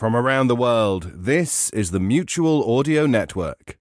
[0.00, 3.76] From around the world, this is the Mutual Audio Network.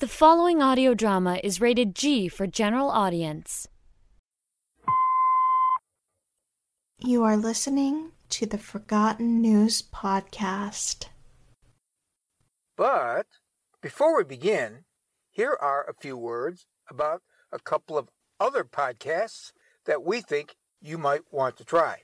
[0.00, 3.66] The following audio drama is rated G for general audience.
[6.98, 11.06] You are listening to the Forgotten News Podcast.
[12.76, 13.28] But
[13.80, 14.84] before we begin,
[15.30, 19.52] here are a few words about a couple of other podcasts
[19.86, 21.98] that we think you might want to try.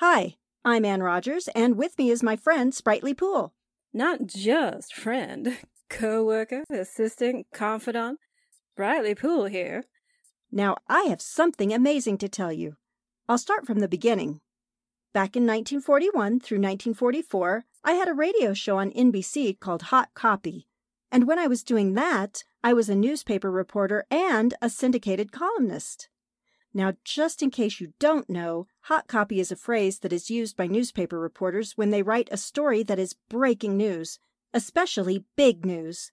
[0.00, 3.54] Hi, I'm Ann Rogers, and with me is my friend Sprightly Pool.
[3.92, 5.58] Not just friend,
[5.90, 8.18] co-worker, assistant, confidant.
[8.72, 9.84] Sprightly Pool here.
[10.50, 12.76] Now, I have something amazing to tell you.
[13.28, 14.40] I'll start from the beginning.
[15.12, 20.66] Back in 1941 through 1944, I had a radio show on NBC called Hot Copy.
[21.14, 26.08] And when I was doing that, I was a newspaper reporter and a syndicated columnist.
[26.74, 30.56] Now, just in case you don't know, hot copy is a phrase that is used
[30.56, 34.18] by newspaper reporters when they write a story that is breaking news,
[34.52, 36.10] especially big news.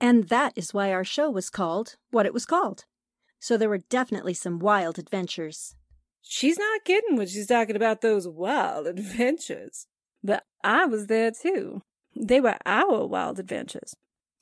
[0.00, 2.86] And that is why our show was called what it was called.
[3.38, 5.76] So there were definitely some wild adventures.
[6.22, 9.86] She's not kidding when she's talking about those wild adventures.
[10.24, 11.82] But I was there too.
[12.16, 13.94] They were our wild adventures.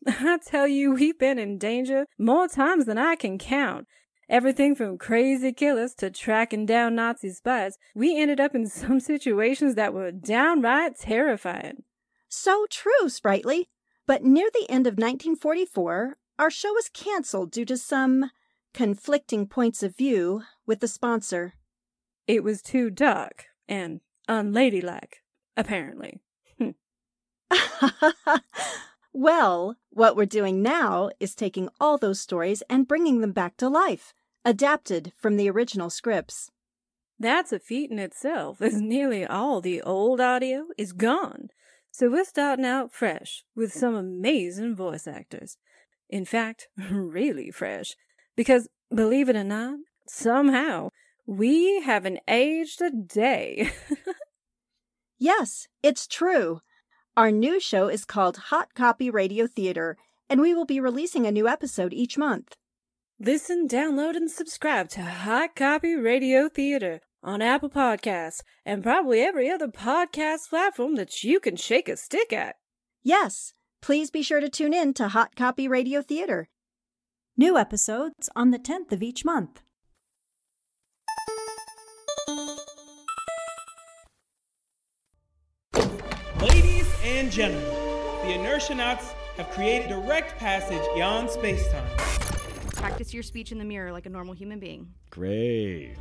[0.06, 3.86] I tell you, we've been in danger more times than I can count.
[4.28, 9.74] Everything from crazy killers to tracking down Nazi spies, we ended up in some situations
[9.74, 11.82] that were downright terrifying.
[12.28, 13.68] So true, Sprightly.
[14.06, 18.30] But near the end of 1944, our show was canceled due to some
[18.72, 21.54] conflicting points of view with the sponsor.
[22.26, 25.22] It was too dark and unladylike,
[25.56, 26.20] apparently.
[27.50, 27.60] Hmm.
[29.12, 33.68] well, what we're doing now is taking all those stories and bringing them back to
[33.68, 36.50] life, adapted from the original scripts.
[37.18, 41.48] That's a feat in itself, as nearly all the old audio is gone.
[41.90, 45.56] So we're starting out fresh with some amazing voice actors.
[46.08, 47.96] In fact, really fresh.
[48.36, 50.90] Because, believe it or not, somehow
[51.26, 53.72] we haven't aged a day.
[55.18, 56.60] yes, it's true.
[57.18, 59.96] Our new show is called Hot Copy Radio Theater,
[60.30, 62.54] and we will be releasing a new episode each month.
[63.18, 69.50] Listen, download, and subscribe to Hot Copy Radio Theater on Apple Podcasts and probably every
[69.50, 72.54] other podcast platform that you can shake a stick at.
[73.02, 73.52] Yes,
[73.82, 76.48] please be sure to tune in to Hot Copy Radio Theater.
[77.36, 79.60] New episodes on the 10th of each month.
[87.08, 87.64] And gentlemen,
[88.22, 91.88] the Inertianauts have created direct passage beyond space-time.
[92.74, 94.92] Practice your speech in the mirror like a normal human being.
[95.08, 95.96] Great.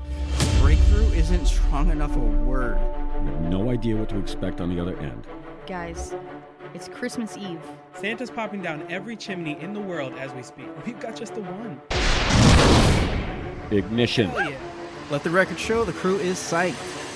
[0.59, 2.77] Breakthrough isn't strong enough a word.
[3.23, 5.25] You have no idea what to expect on the other end.
[5.65, 6.13] Guys,
[6.73, 7.61] it's Christmas Eve.
[7.97, 10.67] Santa's popping down every chimney in the world as we speak.
[10.85, 11.81] We've got just the one.
[13.71, 14.29] Ignition.
[14.29, 14.57] Hell yeah.
[15.09, 17.06] Let the record show the crew is psyched.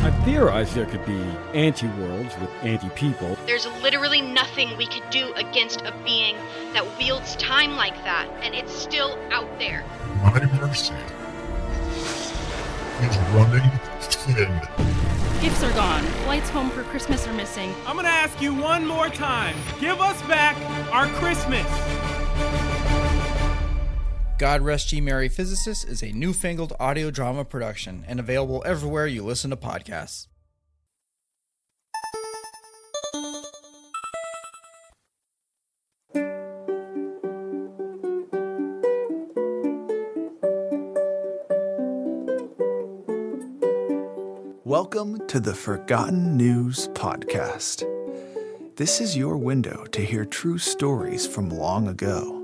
[0.00, 1.20] I theorized there could be
[1.54, 3.36] anti-worlds with anti-people.
[3.46, 6.36] There's literally nothing we could do against a being
[6.72, 9.84] that wields time like that, and it's still out there.
[10.22, 10.94] My mercy
[13.02, 13.68] is running
[14.00, 14.60] thin.
[15.40, 16.04] Gifts are gone.
[16.24, 17.74] Flights home for Christmas are missing.
[17.86, 19.56] I'm gonna ask you one more time.
[19.80, 20.56] Give us back
[20.92, 21.66] our Christmas.
[24.38, 29.24] God Rest Ye Merry Physicist is a newfangled audio drama production and available everywhere you
[29.24, 30.28] listen to podcasts.
[44.64, 47.82] Welcome to the Forgotten News Podcast.
[48.76, 52.37] This is your window to hear true stories from long ago.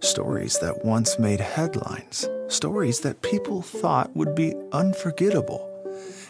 [0.00, 5.64] Stories that once made headlines, stories that people thought would be unforgettable.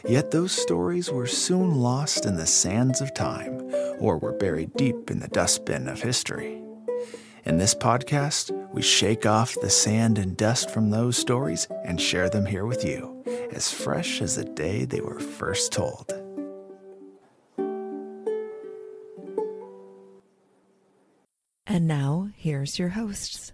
[0.08, 3.60] Yet those stories were soon lost in the sands of time
[3.98, 6.62] or were buried deep in the dustbin of history.
[7.44, 12.30] In this podcast, we shake off the sand and dust from those stories and share
[12.30, 13.22] them here with you,
[13.52, 16.10] as fresh as the day they were first told.
[21.66, 23.52] And now, here's your hosts.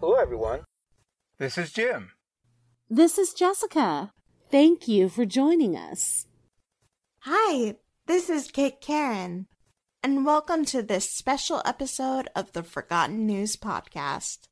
[0.00, 0.60] Hello, everyone.
[1.38, 2.12] This is Jim.
[2.88, 4.12] This is Jessica.
[4.50, 6.26] Thank you for joining us.
[7.20, 7.76] Hi,
[8.06, 9.46] this is Kate Karen.
[10.02, 14.46] and welcome to this special episode of the Forgotten News Podcast,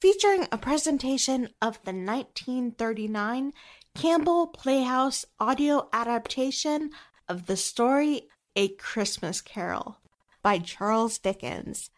[0.00, 3.52] featuring a presentation of the 1939
[3.94, 6.90] Campbell Playhouse audio adaptation
[7.28, 8.22] of the story
[8.56, 9.98] A Christmas Carol
[10.42, 11.90] by Charles Dickens,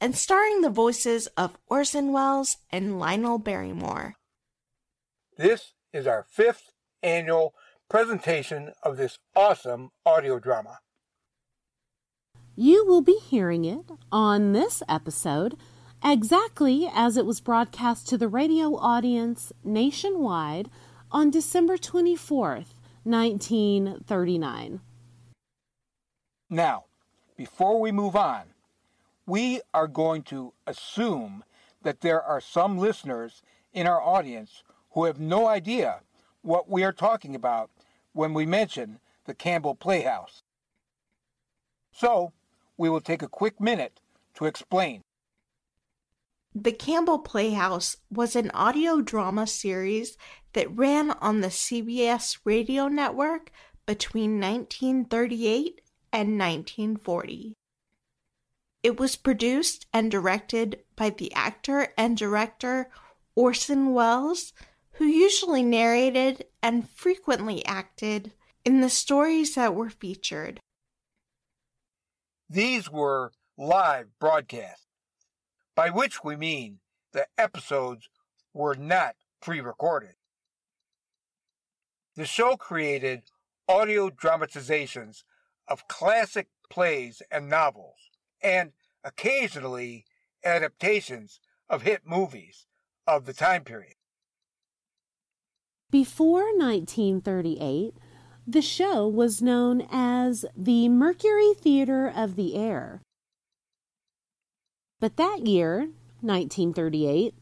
[0.00, 4.14] and starring the voices of Orson Welles and Lionel Barrymore.
[5.36, 6.72] This is our fifth
[7.02, 7.54] annual
[7.88, 10.78] presentation of this awesome audio drama.
[12.54, 15.56] You will be hearing it on this episode
[16.04, 20.68] exactly as it was broadcast to the radio audience nationwide
[21.10, 22.74] on December 24th,
[23.04, 24.80] 1939.
[26.50, 26.84] Now,
[27.36, 28.42] before we move on,
[29.28, 31.44] we are going to assume
[31.82, 33.42] that there are some listeners
[33.74, 36.00] in our audience who have no idea
[36.40, 37.70] what we are talking about
[38.14, 40.42] when we mention the Campbell Playhouse.
[41.92, 42.32] So,
[42.78, 44.00] we will take a quick minute
[44.34, 45.02] to explain.
[46.54, 50.16] The Campbell Playhouse was an audio drama series
[50.54, 53.52] that ran on the CBS radio network
[53.84, 55.82] between 1938
[56.14, 57.54] and 1940.
[58.82, 62.90] It was produced and directed by the actor and director
[63.34, 64.52] Orson Welles,
[64.92, 68.32] who usually narrated and frequently acted
[68.64, 70.60] in the stories that were featured.
[72.48, 74.86] These were live broadcasts,
[75.74, 76.78] by which we mean
[77.12, 78.08] the episodes
[78.54, 80.14] were not pre recorded.
[82.16, 83.22] The show created
[83.68, 85.24] audio dramatizations
[85.68, 88.07] of classic plays and novels,
[88.42, 88.72] and
[89.04, 90.04] occasionally
[90.44, 92.66] adaptations of hit movies
[93.06, 93.94] of the time period.
[95.90, 97.94] Before 1938,
[98.46, 103.02] the show was known as the Mercury Theater of the Air.
[105.00, 107.34] But that year, 1938,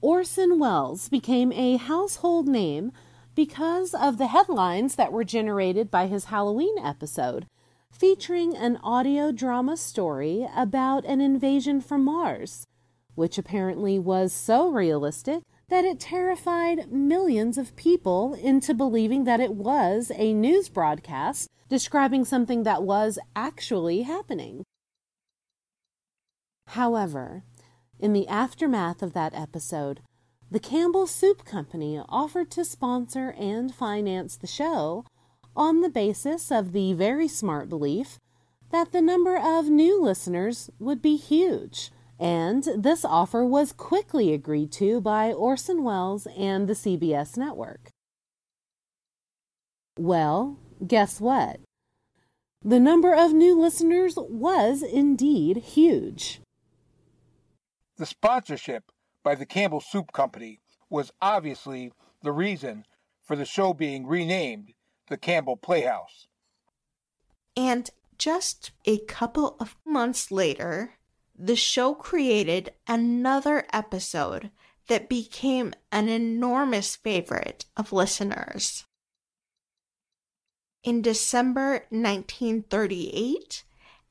[0.00, 2.92] Orson Welles became a household name
[3.34, 7.46] because of the headlines that were generated by his Halloween episode,
[7.92, 12.66] featuring an audio drama story about an invasion from Mars,
[13.14, 19.54] which apparently was so realistic that it terrified millions of people into believing that it
[19.54, 24.64] was a news broadcast describing something that was actually happening.
[26.68, 27.44] However,
[27.98, 30.00] in the aftermath of that episode,
[30.50, 35.04] the Campbell Soup Company offered to sponsor and finance the show
[35.56, 38.18] on the basis of the very smart belief
[38.70, 41.90] that the number of new listeners would be huge.
[42.18, 47.90] And this offer was quickly agreed to by Orson Welles and the CBS network.
[49.98, 51.60] Well, guess what?
[52.64, 56.40] The number of new listeners was indeed huge.
[57.96, 58.84] The sponsorship
[59.22, 62.84] by the Campbell Soup Company was obviously the reason
[63.22, 64.72] for the show being renamed
[65.08, 66.28] the Campbell Playhouse.
[67.56, 70.94] And just a couple of months later,
[71.38, 74.50] the show created another episode
[74.88, 78.84] that became an enormous favorite of listeners.
[80.84, 83.64] In December 1938,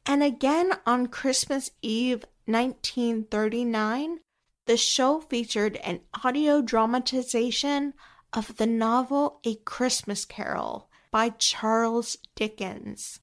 [0.05, 4.19] and again on Christmas Eve 1939,
[4.65, 7.93] the show featured an audio dramatization
[8.33, 13.19] of the novel A Christmas Carol by Charles Dickens.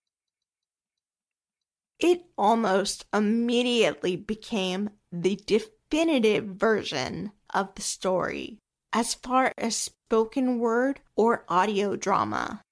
[1.99, 8.59] It almost immediately became the definitive version of the story
[8.93, 12.63] as far as spoken word or audio drama.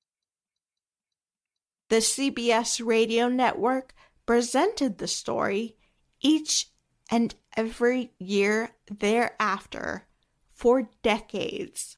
[1.88, 3.94] The CBS radio network
[4.26, 5.76] presented the story
[6.20, 6.70] each
[7.10, 10.06] and every year thereafter
[10.52, 11.96] for decades.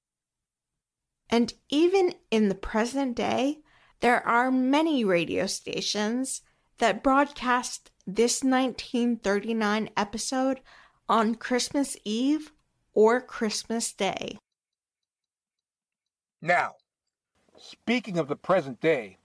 [1.30, 3.58] And even in the present day,
[4.00, 6.42] there are many radio stations
[6.78, 10.60] that broadcast this 1939 episode
[11.08, 12.52] on Christmas Eve
[12.94, 14.38] or Christmas Day.
[16.40, 16.76] Now,
[17.58, 19.18] speaking of the present day,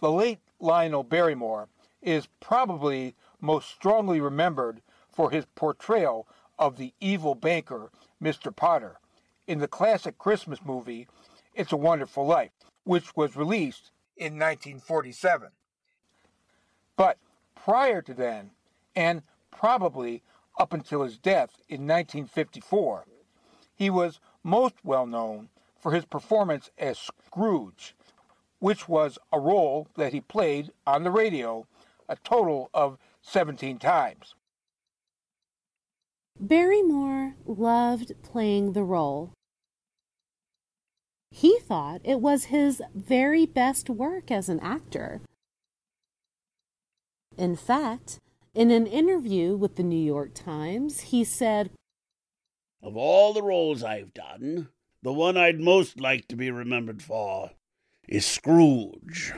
[0.00, 1.68] the late Lionel Barrymore
[2.00, 6.26] is probably most strongly remembered for his portrayal
[6.58, 7.90] of the evil banker,
[8.22, 8.54] Mr.
[8.54, 8.98] Potter,
[9.46, 11.08] in the classic Christmas movie
[11.54, 12.52] It's a Wonderful Life,
[12.84, 15.48] which was released in 1947.
[16.96, 17.18] But
[17.54, 18.50] prior to then,
[18.94, 20.22] and probably
[20.58, 23.06] up until his death in 1954,
[23.74, 25.48] he was most well known
[25.80, 27.94] for his performance as Scrooge,
[28.60, 31.66] which was a role that he played on the radio
[32.08, 34.34] a total of 17 times.
[36.40, 39.32] Barrymore loved playing the role.
[41.30, 45.22] He thought it was his very best work as an actor.
[47.38, 48.18] In fact,
[48.54, 51.70] in an interview with the New York Times, he said,
[52.82, 54.68] Of all the roles I've done,
[55.02, 57.52] the one I'd most like to be remembered for
[58.06, 59.32] is Scrooge.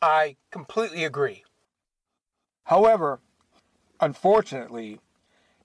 [0.00, 1.42] I completely agree.
[2.64, 3.20] However,
[4.00, 5.00] unfortunately,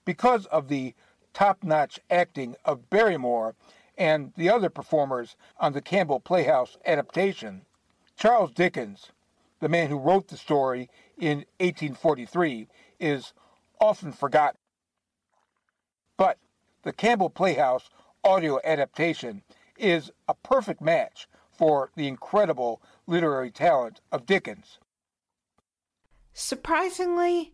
[0.06, 0.94] because of the
[1.34, 3.56] top notch acting of Barrymore
[3.98, 7.62] and the other performers on the Campbell Playhouse adaptation,
[8.16, 9.12] Charles Dickens,
[9.60, 12.68] the man who wrote the story in 1843,
[13.00, 13.34] is
[13.80, 14.60] often forgotten.
[16.18, 16.38] But
[16.84, 17.90] the Campbell Playhouse
[18.24, 19.44] audio adaptation
[19.78, 24.80] is a perfect match for the incredible literary talent of Dickens.
[26.34, 27.54] Surprisingly,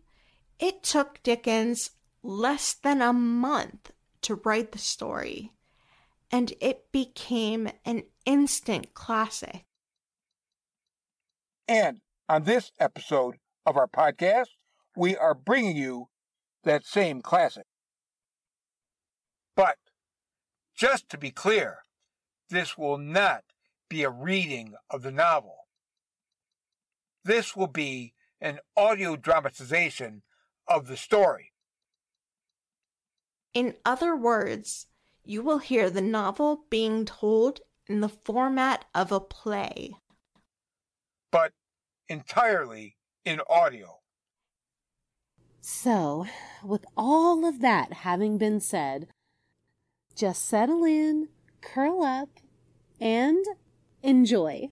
[0.60, 1.90] it took Dickens
[2.22, 5.52] less than a month to write the story,
[6.30, 9.64] and it became an instant classic.
[11.66, 14.48] And on this episode of our podcast,
[14.94, 16.08] we are bringing you
[16.64, 17.64] that same classic.
[19.56, 19.78] But
[20.76, 21.78] just to be clear,
[22.50, 23.44] this will not
[23.88, 25.56] be a reading of the novel.
[27.24, 30.22] This will be an audio dramatization
[30.70, 31.52] of the story.
[33.52, 34.86] In other words,
[35.24, 39.96] you will hear the novel being told in the format of a play.
[41.32, 41.52] But
[42.08, 43.98] entirely in audio.
[45.60, 46.26] So,
[46.62, 49.08] with all of that having been said,
[50.14, 51.28] just settle in,
[51.60, 52.30] curl up,
[53.00, 53.44] and
[54.02, 54.68] enjoy.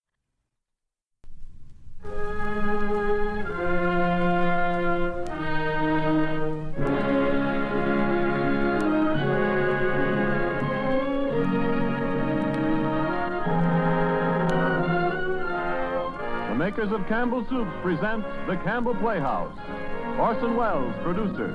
[16.79, 19.53] Makers of Campbell Soups present The Campbell Playhouse.
[20.17, 21.49] Orson Welles, producer.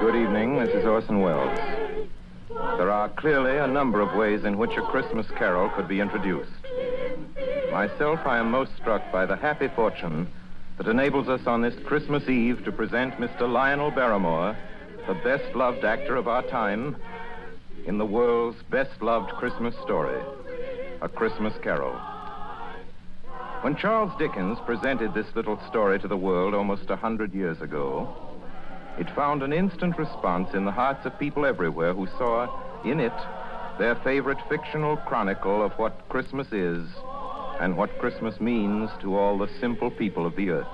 [0.00, 1.63] Good evening, this is Orson Welles.
[3.04, 6.50] Are clearly a number of ways in which a Christmas carol could be introduced.
[7.70, 10.26] Myself, I am most struck by the happy fortune
[10.78, 13.42] that enables us on this Christmas Eve to present Mr.
[13.46, 14.56] Lionel Barrymore,
[15.06, 16.96] the best loved actor of our time,
[17.84, 20.18] in the world's best loved Christmas story,
[21.02, 21.92] A Christmas Carol.
[23.60, 28.16] When Charles Dickens presented this little story to the world almost a hundred years ago,
[28.98, 33.12] it found an instant response in the hearts of people everywhere who saw in it
[33.78, 36.86] their favorite fictional chronicle of what Christmas is
[37.60, 40.66] and what Christmas means to all the simple people of the earth.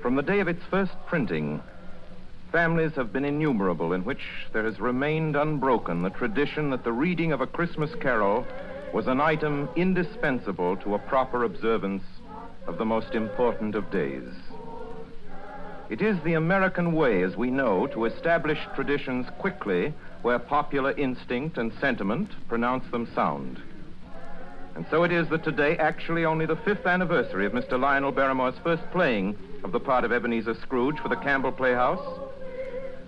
[0.00, 1.60] From the day of its first printing,
[2.52, 7.32] families have been innumerable in which there has remained unbroken the tradition that the reading
[7.32, 8.46] of a Christmas carol
[8.92, 12.04] was an item indispensable to a proper observance
[12.66, 14.24] of the most important of days.
[15.88, 21.58] It is the American way, as we know, to establish traditions quickly where popular instinct
[21.58, 23.62] and sentiment pronounce them sound.
[24.74, 27.78] And so it is that today, actually only the fifth anniversary of Mr.
[27.78, 32.04] Lionel Barrymore's first playing of the part of Ebenezer Scrooge for the Campbell Playhouse,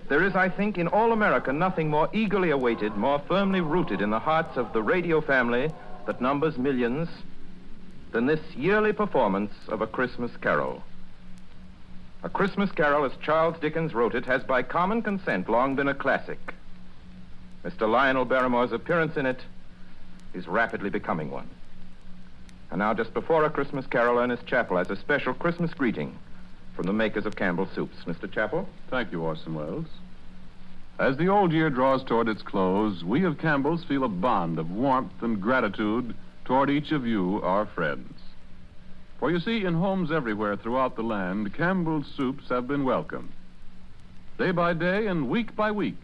[0.07, 4.09] there is, I think, in all America nothing more eagerly awaited, more firmly rooted in
[4.09, 5.69] the hearts of the radio family
[6.07, 7.09] that numbers millions
[8.13, 10.81] than this yearly performance of A Christmas Carol.
[12.21, 15.93] A Christmas Carol, as Charles Dickens wrote it, has by common consent long been a
[15.93, 16.53] classic.
[17.63, 17.89] Mr.
[17.89, 19.39] Lionel Barrymore's appearance in it
[20.33, 21.49] is rapidly becoming one.
[22.71, 26.17] And now, just before A Christmas Carol, Ernest Chappell has a special Christmas greeting
[26.75, 27.97] from the makers of Campbell Soups.
[28.05, 28.29] Mr.
[28.29, 28.67] Chappell?
[28.89, 29.87] Thank you, Orson Welles.
[30.99, 34.69] As the old year draws toward its close, we of Campbell's feel a bond of
[34.69, 38.18] warmth and gratitude toward each of you, our friends.
[39.19, 43.33] For you see, in homes everywhere throughout the land, Campbell's soups have been welcome.
[44.37, 45.97] Day by day and week by week,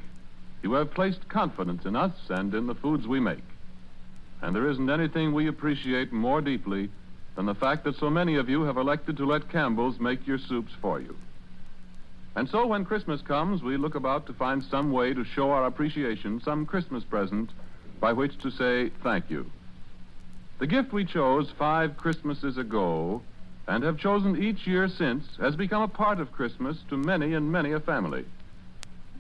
[0.62, 3.44] you have placed confidence in us and in the foods we make.
[4.42, 6.90] And there isn't anything we appreciate more deeply
[7.38, 10.38] than the fact that so many of you have elected to let Campbell's make your
[10.38, 11.16] soups for you.
[12.36, 15.66] And so when Christmas comes, we look about to find some way to show our
[15.66, 17.50] appreciation, some Christmas present
[18.02, 19.50] by which to say thank you.
[20.58, 23.22] The gift we chose five Christmases ago
[23.68, 27.52] and have chosen each year since has become a part of Christmas to many and
[27.52, 28.24] many a family.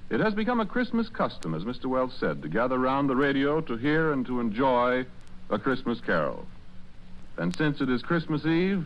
[0.10, 1.88] It has become a Christmas custom, as Mr.
[1.88, 5.06] Welles said, to gather round the radio to hear and to enjoy
[5.50, 6.46] a Christmas carol.
[7.38, 8.86] And since it is Christmas Eve,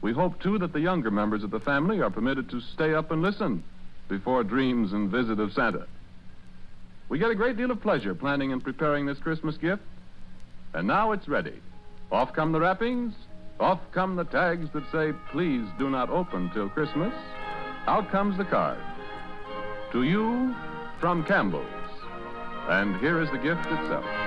[0.00, 3.12] we hope, too, that the younger members of the family are permitted to stay up
[3.12, 3.62] and listen
[4.08, 5.86] before dreams and visit of Santa.
[7.08, 9.82] We get a great deal of pleasure planning and preparing this Christmas gift,
[10.74, 11.54] and now it's ready.
[12.12, 13.14] Off come the wrappings,
[13.58, 17.12] off come the tags that say, please do not open till Christmas.
[17.86, 18.78] Out comes the card.
[19.92, 20.54] To you
[21.00, 21.66] from Campbell's.
[22.68, 24.25] And here is the gift itself.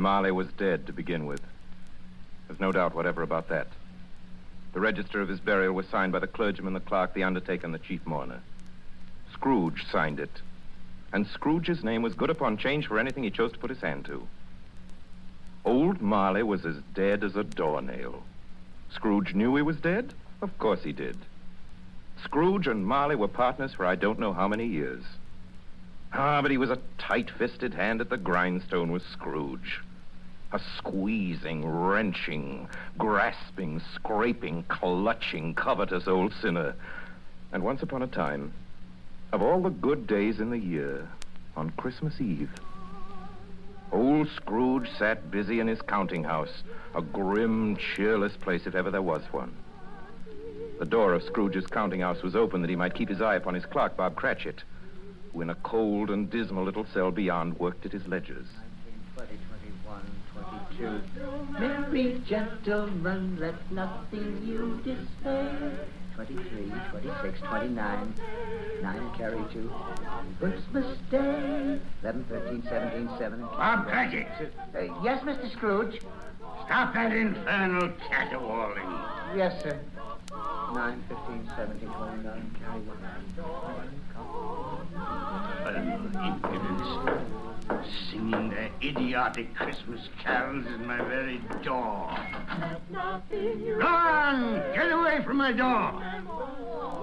[0.00, 1.42] Marley was dead to begin with.
[2.48, 3.66] There's no doubt whatever about that.
[4.72, 7.74] The register of his burial was signed by the clergyman, the clerk, the undertaker, and
[7.74, 8.40] the chief mourner.
[9.34, 10.40] Scrooge signed it.
[11.12, 14.06] And Scrooge's name was good upon change for anything he chose to put his hand
[14.06, 14.26] to.
[15.66, 18.22] Old Marley was as dead as a doornail.
[18.94, 20.14] Scrooge knew he was dead?
[20.40, 21.18] Of course he did.
[22.24, 25.04] Scrooge and Marley were partners for I don't know how many years.
[26.12, 29.80] Ah, but he was a tight-fisted hand at the grindstone with Scrooge.
[30.52, 36.74] A squeezing, wrenching, grasping, scraping, clutching, covetous old sinner.
[37.52, 38.52] And once upon a time,
[39.32, 41.08] of all the good days in the year,
[41.56, 42.50] on Christmas Eve,
[43.92, 46.62] old Scrooge sat busy in his counting house,
[46.96, 49.54] a grim, cheerless place if ever there was one.
[50.80, 53.54] The door of Scrooge's counting house was open that he might keep his eye upon
[53.54, 54.64] his clerk, Bob Cratchit,
[55.32, 58.46] who in a cold and dismal little cell beyond worked at his ledgers.
[60.80, 61.60] 20, 21, 22.
[61.60, 65.72] Merry gentlemen, let nothing you dismay.
[66.14, 68.14] 23, 26, 29,
[68.82, 69.72] 9 carry 2.
[70.38, 71.80] Christmas Day.
[72.02, 73.40] 11, 13, 17, 7.
[73.40, 74.26] Bob Cratchit.
[74.74, 75.50] Uh, yes, Mr.
[75.52, 76.00] Scrooge.
[76.66, 78.88] Stop that infernal caterwauling.
[79.36, 79.80] Yes, sir.
[80.74, 83.89] 9, 15, 17, 29, carry 1.
[88.08, 92.16] Singing their idiotic Christmas carols at my very door.
[92.92, 94.62] Go on!
[94.74, 96.02] Get away from my door!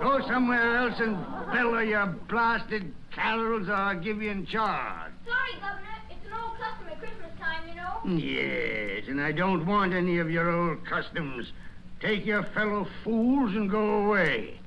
[0.01, 1.17] Go somewhere else and
[1.53, 5.11] bellow your blasted carols or I'll give you in charge.
[5.25, 5.87] Sorry, Governor.
[6.09, 8.17] It's an old custom at Christmas time, you know.
[8.17, 11.51] Yes, and I don't want any of your old customs.
[11.99, 14.59] Take your fellow fools and go away.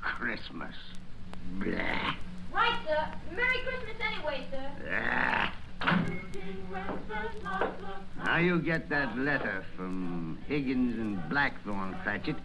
[0.00, 0.74] Christmas.
[1.58, 2.14] Blah.
[2.52, 3.08] Right, sir.
[3.34, 4.70] Merry Christmas anyway, sir.
[4.90, 5.52] Ah.
[8.24, 12.36] Now you get that letter from Higgins and Blackthorn, Cratchit.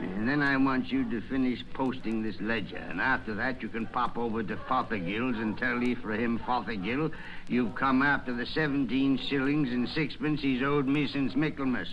[0.00, 2.78] And then I want you to finish posting this ledger.
[2.78, 7.10] And after that, you can pop over to Fothergill's and tell Ephraim Fothergill
[7.48, 11.88] you've come after the 17 shillings and sixpence he's owed me since Michaelmas.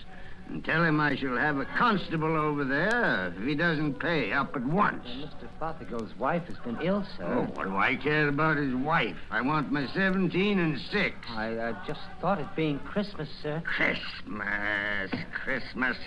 [0.50, 4.56] And tell him I shall have a constable over there if he doesn't pay up
[4.56, 5.06] at once.
[5.06, 5.48] Mr.
[5.60, 7.26] Fothergill's wife has been ill, sir.
[7.26, 9.18] Oh, what do I care about his wife?
[9.30, 11.16] I want my 17 and 6.
[11.32, 13.62] I uh, just thought it being Christmas, sir.
[13.66, 15.98] Christmas, Christmas.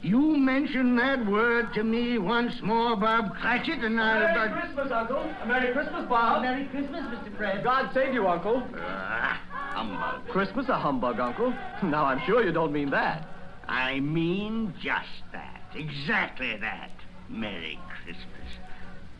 [0.00, 4.20] You mention that word to me once more, Bob Cratchit, and I'll...
[4.20, 5.34] Merry Christmas, Uncle.
[5.46, 6.42] Merry Christmas, Bob.
[6.42, 7.36] Merry Christmas, Mr.
[7.36, 7.62] Fred.
[7.62, 8.66] God save you, Uncle.
[8.78, 10.28] Ah, humbug.
[10.28, 11.54] Christmas a humbug, Uncle.
[11.84, 13.28] Now, I'm sure you don't mean that.
[13.72, 15.62] I mean just that.
[15.74, 16.90] Exactly that.
[17.30, 18.26] Merry Christmas.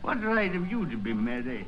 [0.03, 1.65] What right have you to be merry?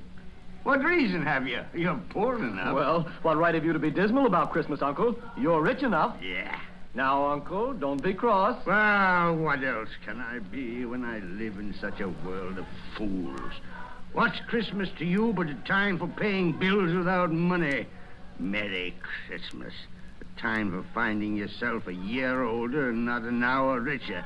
[0.61, 1.61] What reason have you?
[1.73, 2.75] You're poor enough.
[2.75, 5.15] Well, what right have you to be dismal about Christmas, Uncle?
[5.35, 6.15] You're rich enough.
[6.21, 6.59] Yeah.
[6.93, 8.63] Now, Uncle, don't be cross.
[8.67, 13.53] Well, what else can I be when I live in such a world of fools?
[14.13, 17.87] What's Christmas to you but a time for paying bills without money?
[18.37, 18.93] Merry
[19.27, 19.73] Christmas.
[20.37, 24.23] Time for finding yourself a year older and not an hour richer.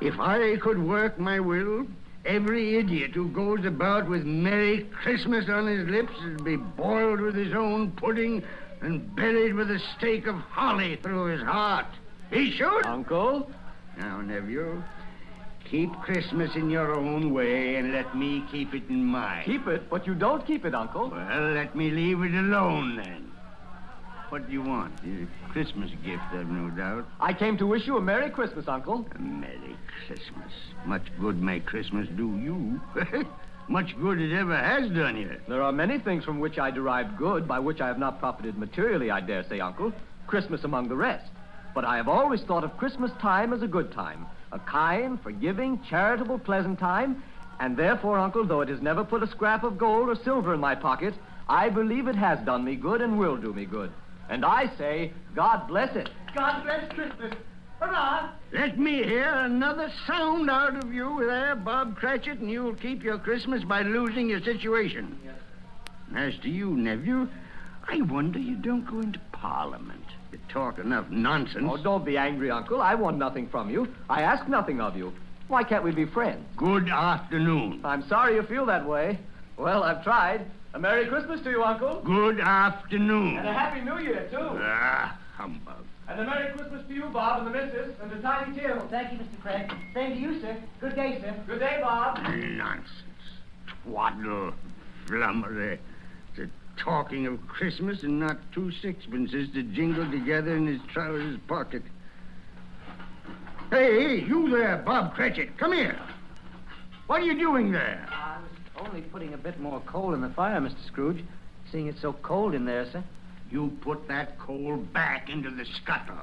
[0.00, 1.86] If I could work my will,
[2.24, 7.34] every idiot who goes about with Merry Christmas on his lips would be boiled with
[7.34, 8.42] his own pudding
[8.82, 11.86] and buried with a stake of holly through his heart.
[12.30, 12.84] He should.
[12.86, 13.50] Uncle?
[13.98, 14.82] Now, nephew,
[15.70, 19.44] keep Christmas in your own way and let me keep it in mine.
[19.44, 21.10] Keep it, but you don't keep it, Uncle.
[21.10, 23.29] Well, let me leave it alone then.
[24.30, 24.94] What do you want?
[25.04, 27.04] A Christmas gift, I've no doubt.
[27.18, 29.04] I came to wish you a Merry Christmas, Uncle.
[29.16, 30.52] A Merry Christmas.
[30.86, 32.80] Much good may Christmas do you.
[33.68, 35.36] Much good it ever has done you.
[35.48, 38.56] There are many things from which I derive good, by which I have not profited
[38.56, 39.92] materially, I dare say, Uncle.
[40.28, 41.28] Christmas among the rest.
[41.74, 44.26] But I have always thought of Christmas time as a good time.
[44.52, 47.20] A kind, forgiving, charitable, pleasant time.
[47.58, 50.60] And therefore, Uncle, though it has never put a scrap of gold or silver in
[50.60, 51.14] my pocket,
[51.48, 53.90] I believe it has done me good and will do me good.
[54.30, 56.08] And I say, God bless it.
[56.34, 57.34] God bless Christmas.
[57.80, 58.30] Hurrah!
[58.52, 63.18] Let me hear another sound out of you there, Bob Cratchit, and you'll keep your
[63.18, 65.18] Christmas by losing your situation.
[66.14, 67.28] As to you, nephew,
[67.88, 70.04] I wonder you don't go into Parliament.
[70.30, 71.66] You talk enough nonsense.
[71.68, 72.80] Oh, don't be angry, Uncle.
[72.80, 73.88] I want nothing from you.
[74.08, 75.12] I ask nothing of you.
[75.48, 76.46] Why can't we be friends?
[76.56, 77.80] Good afternoon.
[77.82, 79.18] I'm sorry you feel that way.
[79.56, 80.46] Well, I've tried.
[80.72, 82.00] A Merry Christmas to you, Uncle.
[82.04, 83.38] Good afternoon.
[83.38, 84.38] And a Happy New Year, too.
[84.38, 85.84] Ah, humbug.
[86.08, 88.80] And a Merry Christmas to you, Bob, and the missus, and to Tiny Tim.
[88.88, 89.42] Thank you, Mr.
[89.42, 89.72] Craig.
[89.94, 90.56] Same to you, sir.
[90.80, 91.34] Good day, sir.
[91.46, 92.18] Good day, Bob.
[92.22, 92.88] Nonsense.
[93.82, 94.52] Twaddle.
[95.06, 95.80] Flummery.
[96.36, 101.82] The talking of Christmas and not two sixpences to jingle together in his trousers pocket.
[103.70, 105.56] Hey, hey, you there, Bob Cratchit.
[105.58, 105.98] Come here.
[107.06, 108.08] What are you doing there?
[108.10, 108.49] I was
[108.86, 110.86] only putting a bit more coal in the fire, Mr.
[110.86, 111.24] Scrooge.
[111.70, 113.04] Seeing it's so cold in there, sir.
[113.50, 116.16] You put that coal back into the scuttle.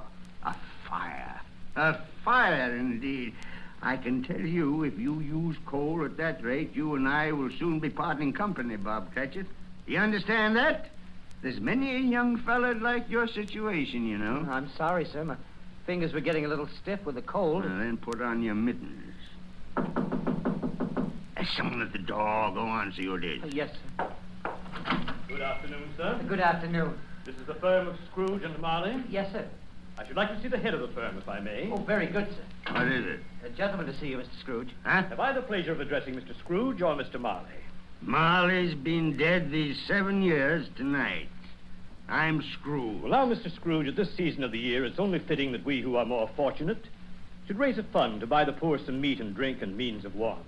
[0.44, 0.56] A
[0.90, 1.42] fire.
[1.76, 3.34] A fire, indeed.
[3.82, 7.52] I can tell you, if you use coal at that rate, you and I will
[7.60, 9.46] soon be parting company, Bob Cratchit.
[9.86, 10.90] You understand that?
[11.42, 14.48] There's many a young fella like your situation, you know.
[14.50, 15.24] I'm sorry, sir.
[15.24, 15.36] My
[15.86, 17.64] fingers were getting a little stiff with the cold.
[17.64, 19.14] Well, then put on your mittens.
[21.38, 22.52] There's someone at the door.
[22.52, 23.44] Go on, see who it is.
[23.44, 24.10] Uh, yes, sir.
[25.28, 26.20] Good afternoon, sir.
[26.28, 26.98] Good afternoon.
[27.26, 29.04] This is the firm of Scrooge and Marley.
[29.08, 29.48] Yes, sir.
[30.00, 31.70] I should like to see the head of the firm, if I may.
[31.72, 32.74] Oh, very good, sir.
[32.74, 33.20] What is it?
[33.46, 34.40] A gentleman to see you, Mr.
[34.40, 34.70] Scrooge.
[34.84, 35.04] Huh?
[35.04, 36.36] Have I the pleasure of addressing Mr.
[36.40, 37.20] Scrooge or Mr.
[37.20, 37.50] Marley?
[38.02, 41.30] Marley's been dead these seven years tonight.
[42.10, 43.04] I'm Scrooge.
[43.04, 43.54] Well, now, Mr.
[43.54, 46.32] Scrooge, at this season of the year, it's only fitting that we who are more
[46.36, 46.84] fortunate
[47.46, 50.16] should raise a fund to buy the poor some meat and drink and means of
[50.16, 50.46] warmth.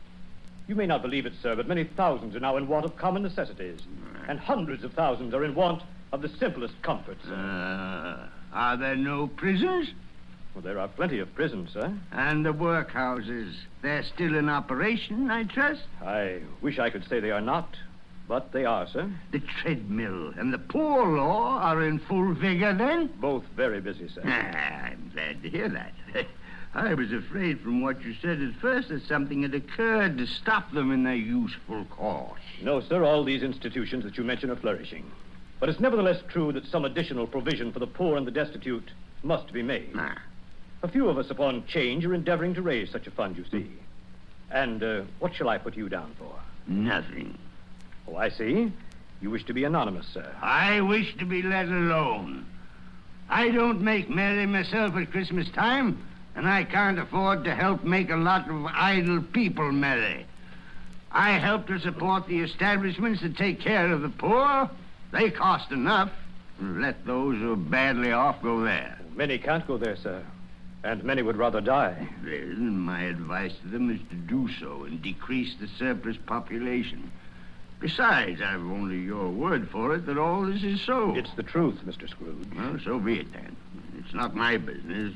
[0.69, 3.23] You may not believe it, sir, but many thousands are now in want of common
[3.23, 3.79] necessities,
[4.27, 7.25] and hundreds of thousands are in want of the simplest comforts.
[7.25, 9.89] Uh, are there no prisons?
[10.53, 11.91] Well, there are plenty of prisons, sir.
[12.12, 13.55] And the workhouses.
[13.82, 15.82] They're still in operation, I trust?
[16.05, 17.75] I wish I could say they are not,
[18.27, 19.12] but they are, sir.
[19.32, 23.10] The treadmill and the poor law are in full vigor then?
[23.19, 24.21] Both very busy, sir.
[24.23, 25.93] Ah, I'm glad to hear that.
[26.73, 30.71] I was afraid from what you said at first that something had occurred to stop
[30.71, 32.39] them in their useful course.
[32.62, 35.10] No, sir, all these institutions that you mention are flourishing.
[35.60, 38.91] But it's nevertheless true that some additional provision for the poor and the destitute
[39.23, 39.91] must be made.
[39.95, 40.21] Ah.
[40.84, 43.69] A few of us upon change are endeavoring to raise such a fund, you see.
[44.51, 46.34] And uh, what shall I put you down for?
[46.67, 47.38] Nothing.
[48.08, 48.71] Oh, I see.
[49.21, 50.34] You wish to be anonymous, sir.
[50.41, 52.45] I wish to be let alone.
[53.29, 56.01] I don't make merry myself at Christmas time,
[56.39, 60.25] and I can't afford to help make a lot of idle people merry.
[61.12, 64.69] I help to support the establishments that take care of the poor.
[65.12, 66.10] They cost enough.
[66.62, 68.97] Let those who are badly off go there.
[69.17, 70.23] Many can't go there, sir.
[70.86, 72.08] And many would rather die.
[72.23, 77.12] Then my advice to them is to do so and decrease the surplus population.
[77.82, 81.15] Besides, I've only your word for it that all this is so.
[81.17, 82.10] It's the truth, Mr.
[82.10, 82.47] Scrooge.
[82.56, 83.58] Well, so be it then.
[83.97, 85.13] It's not my business.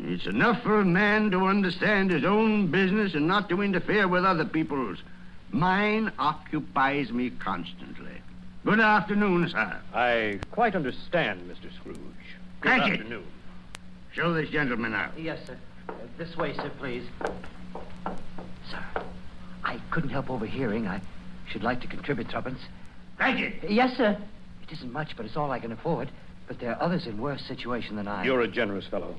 [0.00, 4.24] It's enough for a man to understand his own business and not to interfere with
[4.24, 4.98] other people's.
[5.50, 8.12] Mine occupies me constantly.
[8.64, 9.80] Good afternoon, sir.
[9.94, 11.74] I quite understand, Mr.
[11.80, 11.96] Scrooge.
[12.60, 13.00] Good Cratchit.
[13.00, 13.24] afternoon.
[14.12, 15.18] Show this gentleman out.
[15.18, 15.56] Yes, sir.
[15.88, 17.04] Uh, this way, sir, please.
[18.70, 18.82] Sir,
[19.64, 20.86] I couldn't help overhearing.
[20.86, 21.00] I
[21.48, 22.60] should like to contribute threepence.
[23.16, 23.52] Thank you.
[23.68, 24.18] Yes, sir.
[24.62, 26.10] It isn't much, but it's all I can afford.
[26.46, 28.24] But there are others in worse situation than I.
[28.24, 29.14] You're a generous fellow.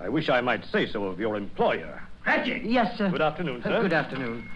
[0.00, 2.02] I wish I might say so of your employer.
[2.22, 2.64] Cratchit!
[2.64, 3.10] Yes, sir.
[3.10, 3.82] Good afternoon, Uh, sir.
[3.82, 4.48] good afternoon.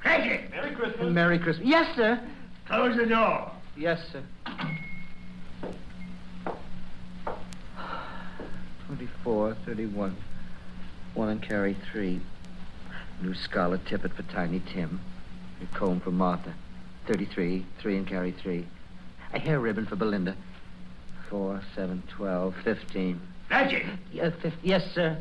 [0.00, 0.50] Cratchit!
[0.50, 1.12] Merry Christmas.
[1.12, 1.66] Merry Christmas.
[1.66, 2.20] Yes, sir.
[2.66, 3.50] Close the door.
[3.76, 4.22] Yes, sir.
[8.86, 10.16] Twenty-four, thirty-one.
[11.14, 12.20] One and carry three.
[13.22, 15.00] New scarlet tippet for Tiny Tim.
[15.62, 16.54] A comb for Martha.
[17.06, 18.66] Thirty-three, three and carry three.
[19.32, 20.36] A hair ribbon for Belinda.
[21.28, 23.20] Four, seven, twelve, fifteen.
[24.12, 25.20] Yeah, fif- yes, sir.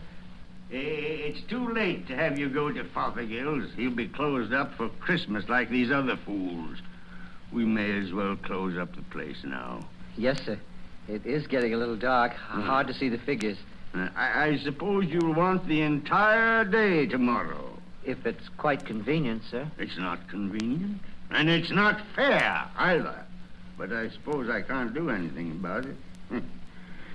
[0.69, 3.73] It's too late to have you go to Fothergill's.
[3.75, 6.77] He'll be closed up for Christmas like these other fools.
[7.53, 9.87] We may as well close up the place now.
[10.17, 10.59] Yes, sir.
[11.07, 12.33] It is getting a little dark.
[12.33, 13.57] Hard to see the figures.
[13.95, 17.63] Uh, I, I suppose you'll want the entire day tomorrow.
[18.03, 19.71] If it's quite convenient, sir.
[19.77, 20.99] It's not convenient.
[21.31, 23.23] And it's not fair either.
[23.77, 25.95] But I suppose I can't do anything about it.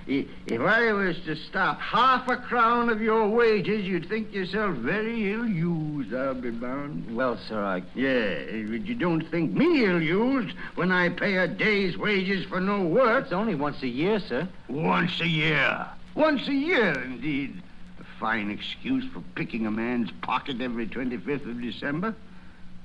[0.05, 5.31] If I was to stop half a crown of your wages, you'd think yourself very
[5.31, 7.15] ill-used, I'll be bound.
[7.15, 7.83] Well, sir, I...
[7.95, 8.35] Yeah,
[8.69, 13.25] but you don't think me ill-used when I pay a day's wages for no work.
[13.25, 14.47] It's only once a year, sir.
[14.67, 15.87] Once a year.
[16.15, 17.61] Once a year, indeed.
[17.99, 22.13] A fine excuse for picking a man's pocket every 25th of December.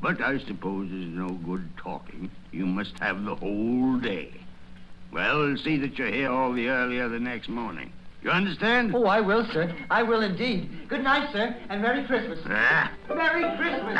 [0.00, 2.30] But I suppose there's no good talking.
[2.52, 4.32] You must have the whole day.
[5.12, 7.92] Well, see that you're here all the earlier the next morning.
[8.22, 8.94] You understand?
[8.94, 9.74] Oh, I will, sir.
[9.90, 10.88] I will indeed.
[10.88, 12.40] Good night, sir, and Merry Christmas.
[12.46, 12.92] Ah.
[13.08, 13.96] Merry Christmas.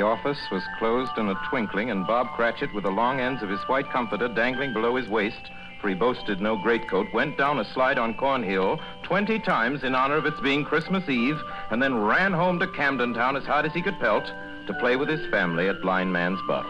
[0.00, 3.50] The office was closed in a twinkling, and Bob Cratchit, with the long ends of
[3.50, 7.66] his white comforter dangling below his waist, for he boasted no greatcoat, went down a
[7.66, 11.38] slide on Cornhill 20 times in honor of its being Christmas Eve,
[11.70, 14.24] and then ran home to Camden Town as hard as he could pelt
[14.66, 16.64] to play with his family at Blind Man's Buff.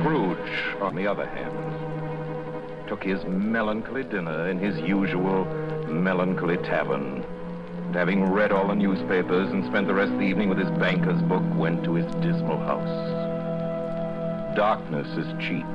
[0.00, 5.46] Scrooge, on the other hand, took his melancholy dinner in his usual
[5.88, 7.24] melancholy tavern.
[7.92, 11.20] Having read all the newspapers and spent the rest of the evening with his banker's
[11.22, 14.56] book, went to his dismal house.
[14.56, 15.66] Darkness is cheap,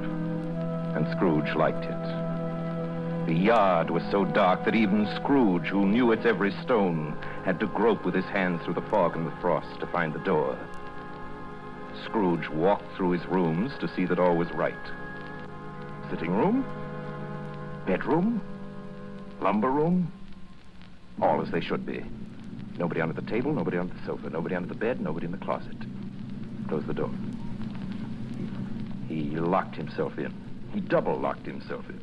[0.95, 3.27] and Scrooge liked it.
[3.27, 7.67] The yard was so dark that even Scrooge, who knew its every stone, had to
[7.67, 10.57] grope with his hands through the fog and the frost to find the door.
[12.05, 14.73] Scrooge walked through his rooms to see that all was right.
[16.09, 16.65] Sitting room,
[17.85, 18.41] bedroom,
[19.39, 20.11] lumber room,
[21.21, 22.03] all as they should be.
[22.77, 25.37] Nobody under the table, nobody under the sofa, nobody under the bed, nobody in the
[25.37, 25.75] closet.
[26.67, 27.11] Close the door.
[29.07, 30.33] He locked himself in.
[30.73, 31.99] He double locked himself in.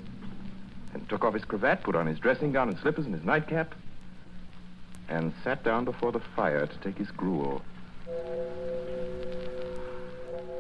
[0.95, 3.75] And took off his cravat, put on his dressing gown and slippers and his nightcap,
[5.09, 7.63] and sat down before the fire to take his gruel.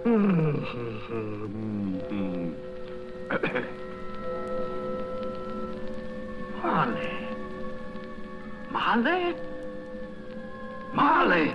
[6.62, 7.24] Marley.
[8.75, 9.37] Marley?
[10.93, 11.55] Marley!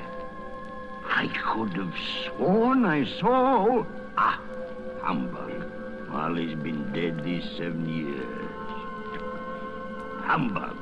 [1.05, 3.84] I could have sworn I saw.
[4.17, 4.39] Ah,
[5.01, 5.51] humbug.
[6.08, 8.25] Marley's been dead these seven years.
[10.23, 10.77] Humbug.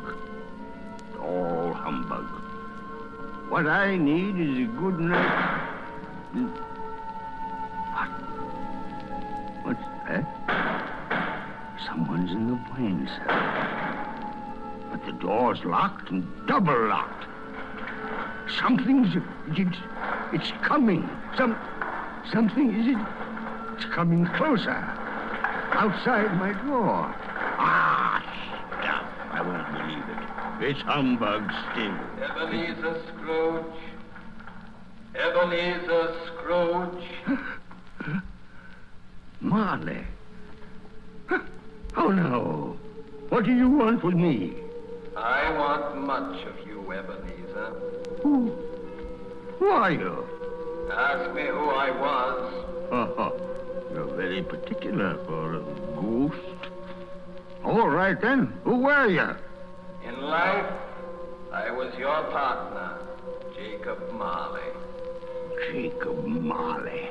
[1.19, 2.27] All humbug.
[3.49, 5.73] What I need is a good night.
[7.95, 8.09] What?
[9.65, 10.23] What's that?
[11.83, 13.66] Someone's in the wine cellar.
[14.91, 17.25] But the door's locked and double locked.
[18.59, 19.15] Something's
[19.57, 19.77] it's,
[20.33, 21.09] it's coming.
[21.35, 21.57] Some
[22.31, 22.97] something is it?
[23.75, 24.71] It's coming closer.
[25.71, 27.13] Outside my door.
[27.59, 28.23] Ah,
[28.79, 29.05] stuff.
[29.31, 30.71] I won't believe it.
[30.71, 31.97] It's humbug still.
[32.23, 33.65] Ebenezer Scrooge.
[35.15, 37.03] Ebenezer Scrooge.
[39.41, 40.03] Marley.
[41.95, 42.77] Oh no.
[43.29, 44.55] What do you want with me?
[45.17, 47.73] I want much of you, Ebenezer.
[48.21, 48.55] Who?
[49.57, 50.27] Who are you?
[50.93, 52.53] Ask me who I was.
[52.91, 53.33] Oh,
[53.93, 55.59] you're very particular for a
[55.95, 56.71] ghost.
[57.63, 58.53] All right then.
[58.63, 59.35] Who were you?
[60.07, 60.71] In life,
[61.51, 62.99] I was your partner,
[63.55, 64.61] Jacob Marley.
[65.71, 67.09] Jacob Marley.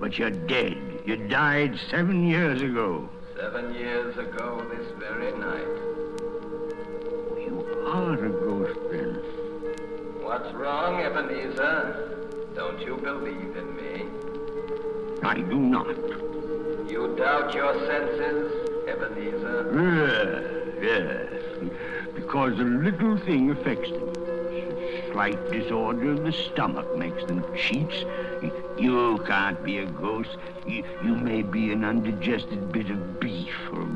[0.00, 0.78] But you're dead.
[1.04, 3.08] You died seven years ago.
[3.36, 5.86] Seven years ago this very night.
[7.86, 9.14] You are a ghost then.
[10.20, 12.26] What's wrong, Ebenezer?
[12.56, 14.06] Don't you believe in me?
[15.22, 15.96] I do not.
[16.90, 18.50] You doubt your senses,
[18.88, 20.74] Ebenezer?
[20.82, 22.12] Yes, yes.
[22.12, 24.12] Because a little thing affects them.
[25.12, 28.04] Slight disorder of the stomach makes them cheats.
[28.76, 30.36] You can't be a ghost.
[30.66, 33.86] You, you may be an undigested bit of beef, or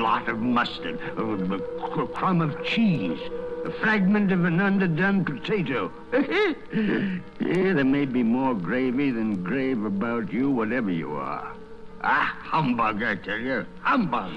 [0.00, 1.58] blot of mustard, a,
[1.90, 3.20] cr- crumb of cheese,
[3.66, 5.92] a fragment of an underdone potato.
[6.14, 11.52] yeah, there may be more gravy than grave about you, whatever you are.
[12.00, 13.66] Ah, humbug, I tell you.
[13.82, 14.32] Humbug.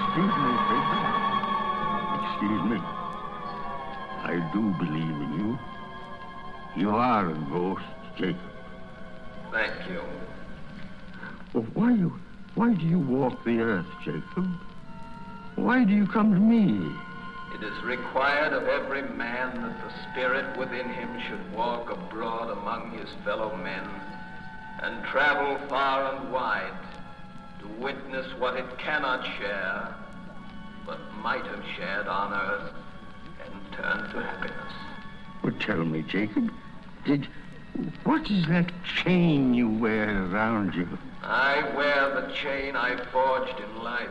[0.00, 1.00] Excuse me, Peter.
[2.24, 2.78] Excuse me.
[4.24, 5.58] I do believe in you.
[6.74, 7.84] You are a ghost,
[8.16, 8.38] Jacob.
[9.52, 10.00] Thank you.
[11.52, 12.18] Well, why you
[12.54, 14.50] Why do you walk the earth, Jacob?
[15.54, 16.94] Why do you come to me?
[17.54, 22.92] It is required of every man that the spirit within him should walk abroad among
[22.98, 23.88] his fellow men
[24.82, 26.72] and travel far and wide
[27.60, 29.94] to witness what it cannot share,
[30.86, 32.72] but might have shared on earth
[33.44, 34.72] and turned to happiness.
[35.42, 36.50] Well, tell me, Jacob,
[37.04, 37.28] did
[38.04, 40.88] what is that chain you wear around you?
[41.22, 44.08] I wear the chain I forged in life.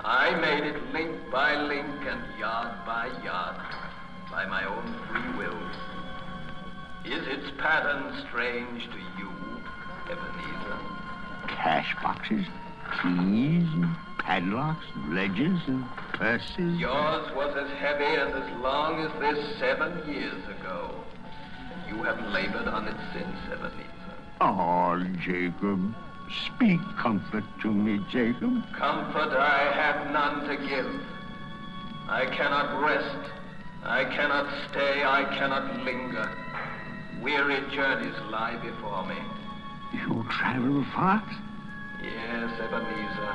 [0.00, 3.56] I made it link by link and yard by yard
[4.30, 5.58] by my own free will.
[7.04, 9.30] Is its pattern strange to you,
[10.04, 10.78] Ebenezer?
[11.48, 12.46] Cash boxes,
[13.02, 16.78] keys, and padlocks, and ledgers, and purses.
[16.78, 20.94] Yours was as heavy and as long as this seven years ago.
[21.88, 23.87] You have labored on it since, Ebenezer.
[24.40, 25.94] Oh, Jacob,
[26.46, 28.62] speak comfort to me, Jacob.
[28.72, 30.86] Comfort I have none to give.
[32.08, 33.30] I cannot rest.
[33.82, 35.02] I cannot stay.
[35.02, 36.30] I cannot linger.
[37.20, 39.16] Weary journeys lie before me.
[39.92, 41.36] You travel fast?
[42.00, 43.34] Yes, Ebenezer.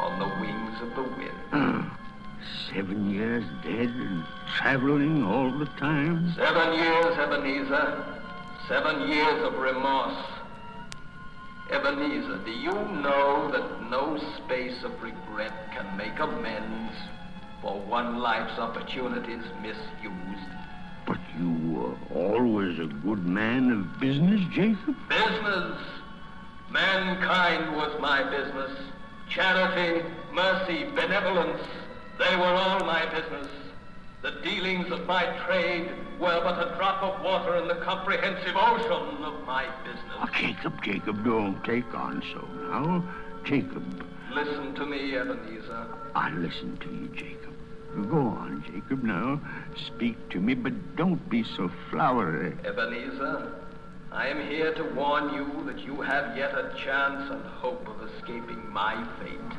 [0.00, 1.32] On the wings of the wind.
[1.52, 1.98] Ah,
[2.70, 4.24] seven years dead and
[4.58, 6.30] traveling all the time?
[6.36, 8.19] Seven years, Ebenezer.
[8.70, 10.24] Seven years of remorse.
[11.72, 16.94] Ebenezer, do you know that no space of regret can make amends
[17.60, 20.50] for one life's opportunities misused?
[21.04, 24.94] But you were always a good man of business, Jacob?
[25.08, 25.76] Business.
[26.70, 28.70] Mankind was my business.
[29.28, 31.60] Charity, mercy, benevolence,
[32.20, 33.48] they were all my business.
[34.22, 39.24] The dealings of my trade were but a drop of water in the comprehensive ocean
[39.24, 40.14] of my business.
[40.18, 43.02] Oh, Jacob, Jacob, don't take on so now.
[43.44, 44.04] Jacob.
[44.34, 45.86] Listen to me, Ebenezer.
[46.14, 47.54] I listen to you, Jacob.
[48.10, 49.40] Go on, Jacob, now.
[49.86, 52.54] Speak to me, but don't be so flowery.
[52.64, 53.54] Ebenezer,
[54.12, 58.06] I am here to warn you that you have yet a chance and hope of
[58.10, 59.56] escaping my fate.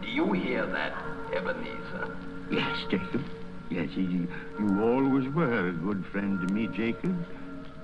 [0.00, 0.94] Do you hear that,
[1.34, 2.16] Ebenezer?
[2.52, 3.24] Yes, Jacob.
[3.70, 7.24] Yes, you, you always were a good friend to me, Jacob.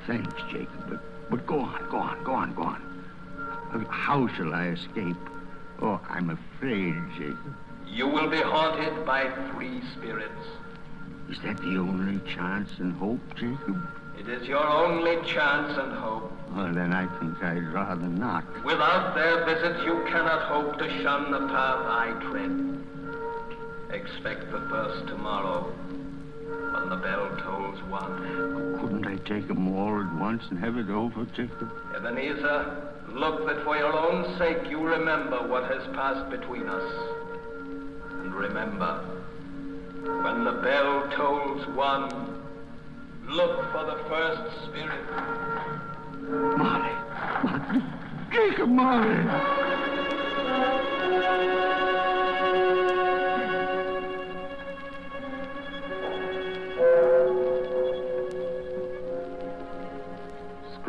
[0.06, 0.88] Thanks, Jacob.
[0.88, 2.82] But, but go on, go on, go on, go on.
[3.72, 5.16] Uh, How shall I escape?
[5.80, 7.56] Oh, I'm afraid, Jacob.
[7.86, 10.46] You will be haunted by three spirits.
[11.30, 13.88] Is that the only chance and hope, Jacob?
[14.18, 16.30] It is your only chance and hope.
[16.54, 18.44] Well, then I think I'd rather not.
[18.64, 22.79] Without their visits, you cannot hope to shun the path I tread.
[23.92, 25.72] Expect the first tomorrow,
[26.72, 28.78] when the bell tolls one.
[28.80, 31.70] Couldn't I take them all at once and have it over, Jacob?
[31.96, 36.92] Ebenezer, look that for your own sake you remember what has passed between us.
[38.22, 39.00] And remember,
[40.22, 42.44] when the bell tolls one,
[43.26, 45.04] look for the first spirit.
[46.56, 46.94] Marley.
[48.30, 49.18] Jacob, Marley.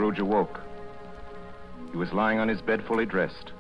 [0.02, 0.60] Scrooge awoke.
[1.92, 3.52] He was lying on his bed fully dressed.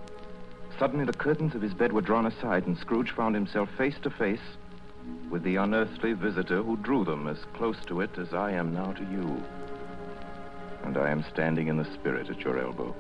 [0.79, 4.09] Suddenly, the curtains of his bed were drawn aside, and Scrooge found himself face to
[4.09, 4.57] face
[5.29, 8.91] with the unearthly visitor who drew them as close to it as I am now
[8.91, 9.43] to you.
[10.83, 12.95] And I am standing in the spirit at your elbow.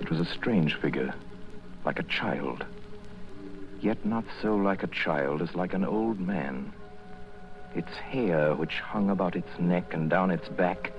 [0.00, 1.12] It was a strange figure,
[1.84, 2.64] like a child.
[3.80, 6.72] Yet not so like a child as like an old man.
[7.74, 10.92] Its hair, which hung about its neck and down its back,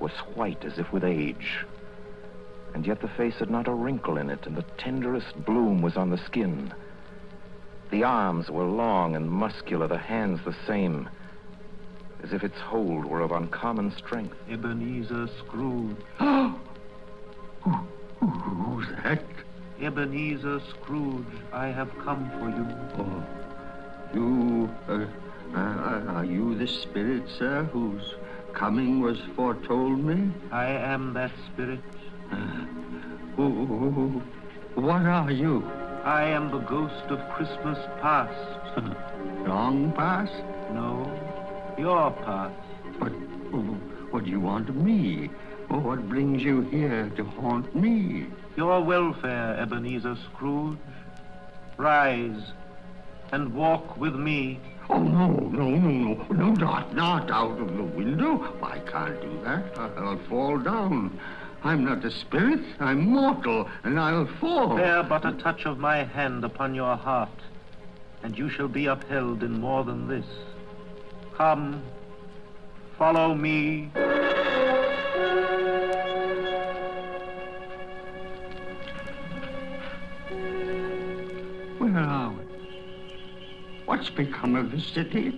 [0.00, 1.64] was white as if with age.
[2.74, 5.96] And yet the face had not a wrinkle in it, and the tenderest bloom was
[5.96, 6.72] on the skin.
[7.90, 11.08] The arms were long and muscular, the hands the same,
[12.22, 14.36] as if its hold were of uncommon strength.
[14.48, 15.96] Ebenezer Scrooge.
[17.62, 17.72] Who,
[18.20, 19.22] who, who's that?
[19.82, 22.66] Ebenezer Scrooge, I have come for you.
[22.98, 23.24] Oh,
[24.14, 25.06] you, uh,
[25.56, 28.14] uh, are you the spirit, sir, whose
[28.54, 30.32] coming was foretold me?
[30.50, 31.80] I am that spirit.
[32.30, 32.36] Uh,
[33.36, 34.22] who, who, who,
[34.80, 35.64] what are you?
[36.04, 38.76] I am the ghost of Christmas past.
[39.46, 40.32] Long past?
[40.72, 41.04] No,
[41.78, 42.54] your past.
[42.98, 43.12] But
[44.10, 45.30] what do you want of me?
[45.68, 48.26] What brings you here to haunt me?
[48.56, 50.78] Your welfare, Ebenezer Scrooge.
[51.76, 52.52] Rise
[53.32, 54.58] and walk with me.
[54.92, 58.56] Oh, no, no, no, no, no, not, not out of the window.
[58.60, 59.78] I can't do that.
[59.78, 61.18] I'll fall down.
[61.62, 62.60] I'm not a spirit.
[62.80, 64.76] I'm mortal, and I'll fall.
[64.76, 67.28] Bear but a touch of my hand upon your heart,
[68.24, 70.26] and you shall be upheld in more than this.
[71.36, 71.82] Come,
[72.98, 73.90] follow me.
[84.24, 85.32] Become of the city?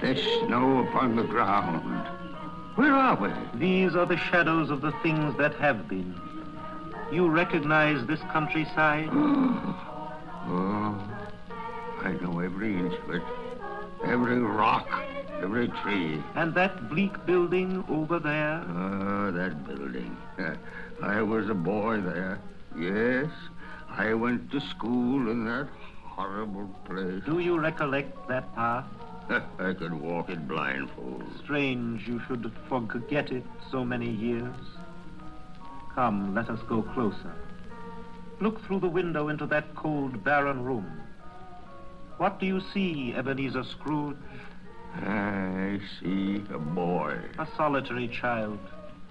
[0.00, 2.08] There's snow upon the ground.
[2.76, 3.58] Where are we?
[3.58, 6.18] These are the shadows of the things that have been.
[7.12, 9.10] You recognize this countryside?
[10.46, 11.02] Oh,
[12.02, 13.22] I know every inch of it.
[14.04, 14.86] Every rock,
[15.40, 16.22] every tree.
[16.34, 18.62] And that bleak building over there?
[18.68, 20.14] Ah, that building.
[21.02, 22.38] I was a boy there.
[22.78, 23.30] Yes,
[23.88, 25.66] I went to school in that
[26.16, 27.22] horrible place.
[27.24, 28.86] Do you recollect that path?
[29.58, 31.24] I could walk it blindfold.
[31.42, 34.54] Strange you should forget it so many years.
[35.94, 37.34] Come, let us go closer.
[38.40, 41.00] Look through the window into that cold, barren room.
[42.18, 44.16] What do you see, Ebenezer Scrooge?
[44.96, 47.18] I see a boy.
[47.38, 48.58] A solitary child,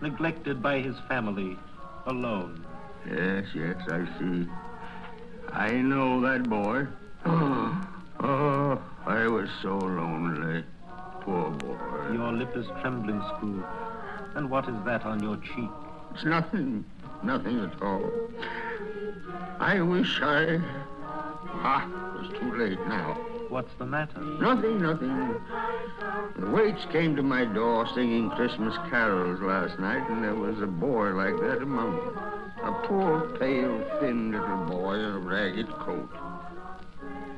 [0.01, 1.57] neglected by his family,
[2.05, 2.65] alone.
[3.09, 4.47] Yes, yes, I see.
[5.51, 6.87] I know that boy.
[7.25, 7.87] Oh,
[8.19, 10.63] oh, I was so lonely.
[11.21, 11.77] Poor boy.
[12.11, 13.63] Your lip is trembling, Scrooge.
[14.35, 15.69] And what is that on your cheek?
[16.13, 16.85] It's nothing.
[17.23, 18.11] Nothing at all.
[19.59, 20.59] I wish I...
[21.65, 21.87] Ah,
[22.19, 23.17] it's too late now.
[23.53, 24.19] What's the matter?
[24.19, 25.35] Nothing, nothing.
[26.39, 30.65] The waits came to my door singing Christmas carols last night, and there was a
[30.65, 32.17] boy like that among them.
[32.63, 36.09] A poor, pale, thin little boy in a ragged coat.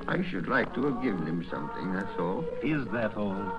[0.08, 2.46] I should like to have given him something, that's all.
[2.64, 3.52] Is that all?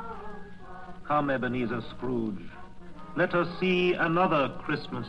[1.07, 2.41] Come, Ebenezer Scrooge.
[3.17, 5.07] Let us see another Christmas.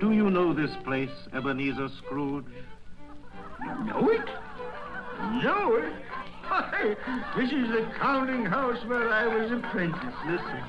[0.00, 2.46] Do you know this place, Ebenezer Scrooge?
[3.84, 4.26] Know it?
[5.44, 5.92] Know it?
[6.48, 6.96] Why,
[7.36, 10.14] this is the counting house where I was apprentice.
[10.26, 10.62] Listen.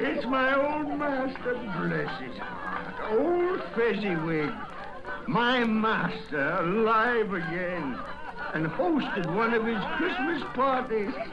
[0.00, 3.20] It's my old master, bless his heart.
[3.20, 4.52] Old Fezziwig.
[5.28, 7.96] My master, alive again.
[8.54, 11.12] And hosted one of his Christmas parties.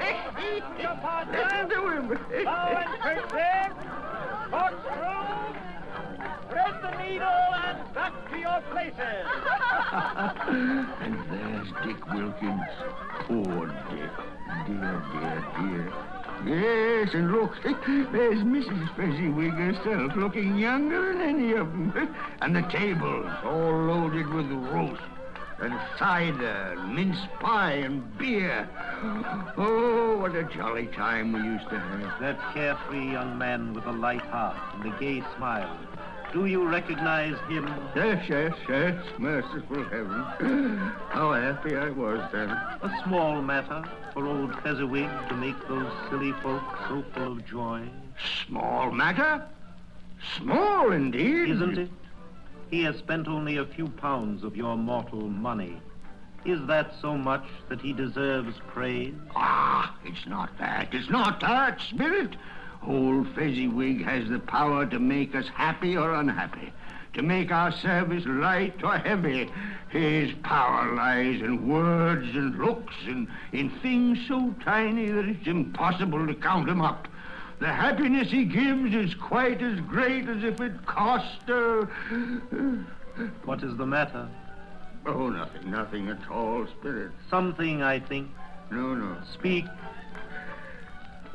[1.31, 2.17] Listen to him.
[6.49, 9.25] Thread the needle and back to your places.
[11.01, 12.71] and there's Dick Wilkins.
[13.19, 14.11] Poor Dick.
[14.65, 15.93] Dear, dear, dear.
[16.43, 18.95] Yes, and look, there's Mrs.
[18.95, 22.15] Fezziwig herself, looking younger than any of them.
[22.41, 25.01] And the tables all loaded with roast
[25.61, 28.67] and cider, and mince pie, and beer.
[29.57, 32.19] Oh, what a jolly time we used to have.
[32.19, 35.77] That carefree young man with a light heart and a gay smile.
[36.33, 37.67] Do you recognize him?
[37.95, 39.03] Yes, yes, yes.
[39.17, 40.77] Merciful heaven.
[41.09, 42.49] How happy I was then.
[42.49, 43.83] A small matter
[44.13, 47.83] for old Fezziwig to make those silly folks so full of joy.
[48.47, 49.45] Small matter?
[50.37, 51.49] Small indeed.
[51.49, 51.89] Isn't it?
[52.71, 55.81] He has spent only a few pounds of your mortal money.
[56.45, 59.13] Is that so much that he deserves praise?
[59.35, 60.93] Ah, it's not that.
[60.93, 62.37] It's not that, Spirit.
[62.87, 66.71] Old Fezziwig has the power to make us happy or unhappy,
[67.13, 69.51] to make our service light or heavy.
[69.89, 76.25] His power lies in words and looks and in things so tiny that it's impossible
[76.25, 77.09] to count them up.
[77.61, 81.85] The happiness he gives is quite as great as if it cost uh...
[83.45, 84.27] What is the matter?
[85.05, 87.11] Oh, nothing, nothing at all, Spirit.
[87.29, 88.31] Something, I think.
[88.71, 89.15] No, no.
[89.35, 89.65] Speak.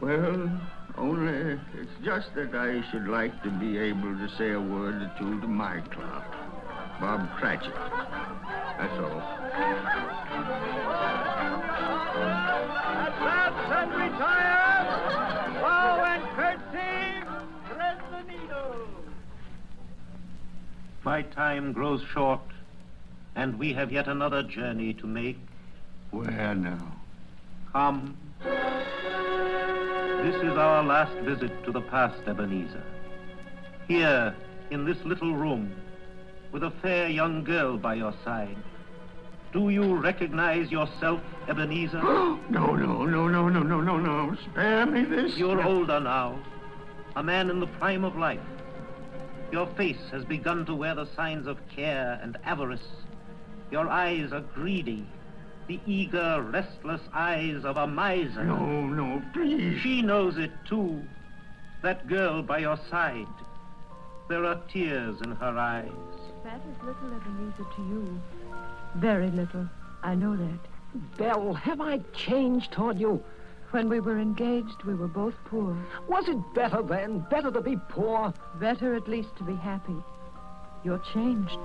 [0.00, 0.50] Well,
[0.98, 5.12] only it's just that I should like to be able to say a word or
[5.20, 6.24] two to my clerk,
[7.00, 7.72] Bob Cratchit.
[7.72, 9.22] That's all.
[13.06, 15.35] Advance and retire.
[16.16, 17.26] Bow and curtsy.
[17.68, 18.86] Thread the needle.
[21.04, 22.40] My time grows short,
[23.34, 25.38] and we have yet another journey to make.
[26.10, 26.96] Where now?
[27.72, 28.16] Come.
[28.42, 32.84] This is our last visit to the past, Ebenezer.
[33.86, 34.34] Here,
[34.70, 35.72] in this little room,
[36.50, 38.56] with a fair young girl by your side.
[39.56, 42.02] Do you recognize yourself, Ebenezer?
[42.02, 44.36] no, no, no, no, no, no, no, no.
[44.50, 45.38] Spare me this.
[45.38, 46.38] You're older now,
[47.16, 48.46] a man in the prime of life.
[49.50, 52.86] Your face has begun to wear the signs of care and avarice.
[53.70, 55.06] Your eyes are greedy.
[55.68, 58.44] The eager, restless eyes of a miser.
[58.44, 59.80] No, no, please.
[59.80, 61.02] She knows it too.
[61.80, 63.24] That girl by your side.
[64.28, 65.90] There are tears in her eyes.
[66.44, 68.20] That is little, Ebenezer, to you.
[68.96, 69.68] Very little.
[70.02, 70.58] I know that.
[71.18, 73.22] Belle, have I changed toward you?
[73.72, 75.76] When we were engaged, we were both poor.
[76.08, 77.26] Was it better then?
[77.30, 78.32] Better to be poor?
[78.58, 79.96] Better at least to be happy.
[80.84, 81.58] You're changed.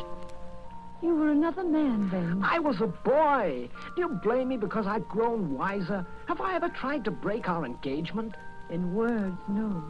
[1.01, 2.43] You were another man then.
[2.43, 3.69] I was a boy.
[3.95, 6.05] Do you blame me because I've grown wiser?
[6.27, 8.35] Have I ever tried to break our engagement?
[8.69, 9.83] In words, no.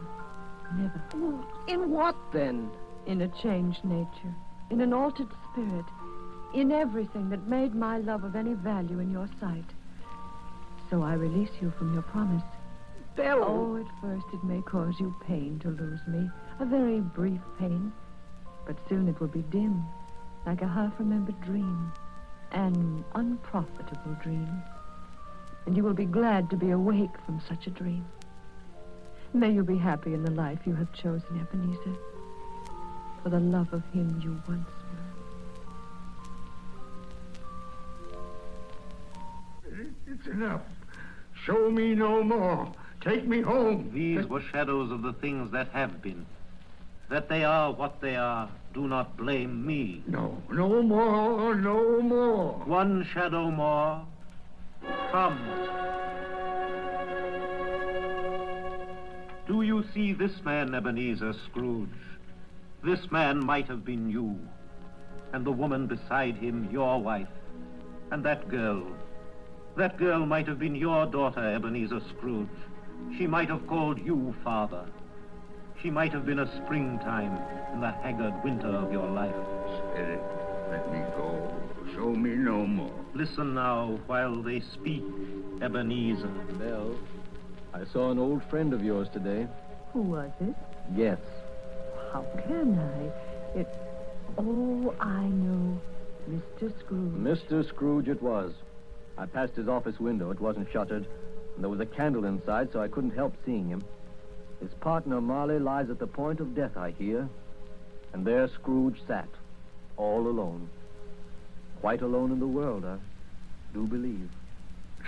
[0.76, 1.02] Never.
[1.66, 2.70] In what then?
[3.06, 4.34] In a changed nature.
[4.70, 5.84] In an altered spirit.
[6.54, 9.64] In everything that made my love of any value in your sight.
[10.90, 12.42] So I release you from your promise.
[13.16, 13.42] Belle!
[13.42, 16.28] Oh, at first it may cause you pain to lose me.
[16.60, 17.90] A very brief pain.
[18.66, 19.82] But soon it will be dim,
[20.44, 21.90] like a half-remembered dream.
[22.52, 24.62] An unprofitable dream.
[25.64, 28.04] And you will be glad to be awake from such a dream.
[29.32, 31.96] May you be happy in the life you have chosen, Ebenezer.
[33.22, 34.68] For the love of him you once
[40.12, 40.60] It's enough.
[41.44, 42.70] Show me no more.
[43.00, 43.90] Take me home.
[43.94, 46.26] These were shadows of the things that have been.
[47.08, 48.50] That they are what they are.
[48.74, 50.02] Do not blame me.
[50.06, 52.52] No, no more, no more.
[52.66, 54.04] One shadow more.
[55.10, 55.38] Come.
[59.46, 61.88] Do you see this man, Ebenezer Scrooge?
[62.84, 64.38] This man might have been you,
[65.32, 67.28] and the woman beside him your wife,
[68.10, 68.86] and that girl.
[69.76, 72.48] That girl might have been your daughter, Ebenezer Scrooge.
[73.16, 74.84] She might have called you father.
[75.80, 77.38] She might have been a springtime
[77.72, 79.34] in the haggard winter of your life.
[79.78, 80.20] Spirit,
[80.70, 81.52] let me go.
[81.94, 82.92] Show me no more.
[83.14, 85.02] Listen now while they speak,
[85.62, 86.28] Ebenezer.
[86.58, 86.94] Belle,
[87.72, 89.48] I saw an old friend of yours today.
[89.94, 90.54] Who was it?
[90.94, 91.18] Yes.
[92.12, 93.58] How can I?
[93.58, 93.68] It.
[94.36, 95.80] Oh, I know.
[96.30, 96.78] Mr.
[96.78, 97.12] Scrooge.
[97.12, 97.66] Mr.
[97.66, 98.52] Scrooge it was.
[99.22, 100.32] I passed his office window.
[100.32, 101.06] It wasn't shuttered.
[101.54, 103.80] And there was a candle inside, so I couldn't help seeing him.
[104.60, 107.28] His partner, Marley, lies at the point of death, I hear.
[108.12, 109.28] And there Scrooge sat,
[109.96, 110.68] all alone.
[111.80, 112.96] Quite alone in the world, I
[113.72, 114.28] do believe.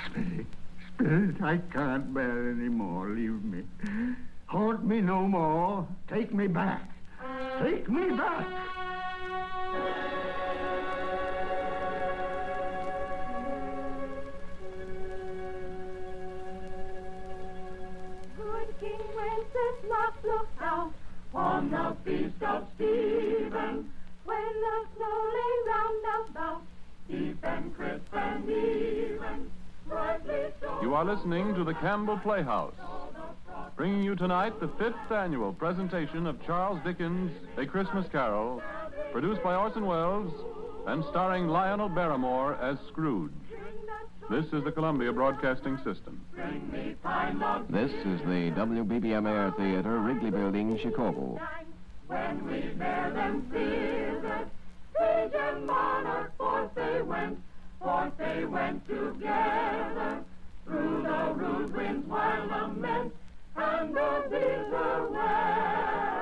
[0.07, 0.47] Spirit,
[0.95, 3.09] Spirit, I can't bear any more.
[3.09, 3.65] Leave me.
[4.47, 5.89] Haunt me no more.
[6.09, 6.89] Take me back.
[7.61, 8.47] Take me back.
[21.73, 23.91] On the feast of Stephen,
[24.25, 26.63] when the snow lay round about,
[27.09, 29.51] deep and crisp and even.
[30.83, 32.75] You are listening to the Campbell Playhouse,
[33.77, 38.63] bringing you tonight the fifth annual presentation of Charles Dickens' A Christmas Carol,
[39.13, 40.33] produced by Orson Welles
[40.87, 43.33] and starring Lionel Barrymore as Scrooge.
[44.31, 46.21] This is the Columbia Broadcasting System.
[47.69, 51.39] This is the WBBM Air Theater, Wrigley Building, Chicago.
[52.07, 54.49] when we bear them fearless.
[54.99, 57.39] Sage and monarch, forth they went,
[57.81, 60.25] forth they went together.
[60.67, 63.15] Through the rude winds wild lament,
[63.57, 66.14] and the bitter weather.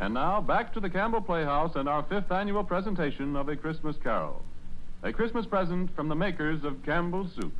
[0.00, 3.96] And now, back to the Campbell Playhouse and our fifth annual presentation of A Christmas
[4.02, 4.42] Carol.
[5.02, 7.54] A Christmas present from the makers of Campbell's Soups.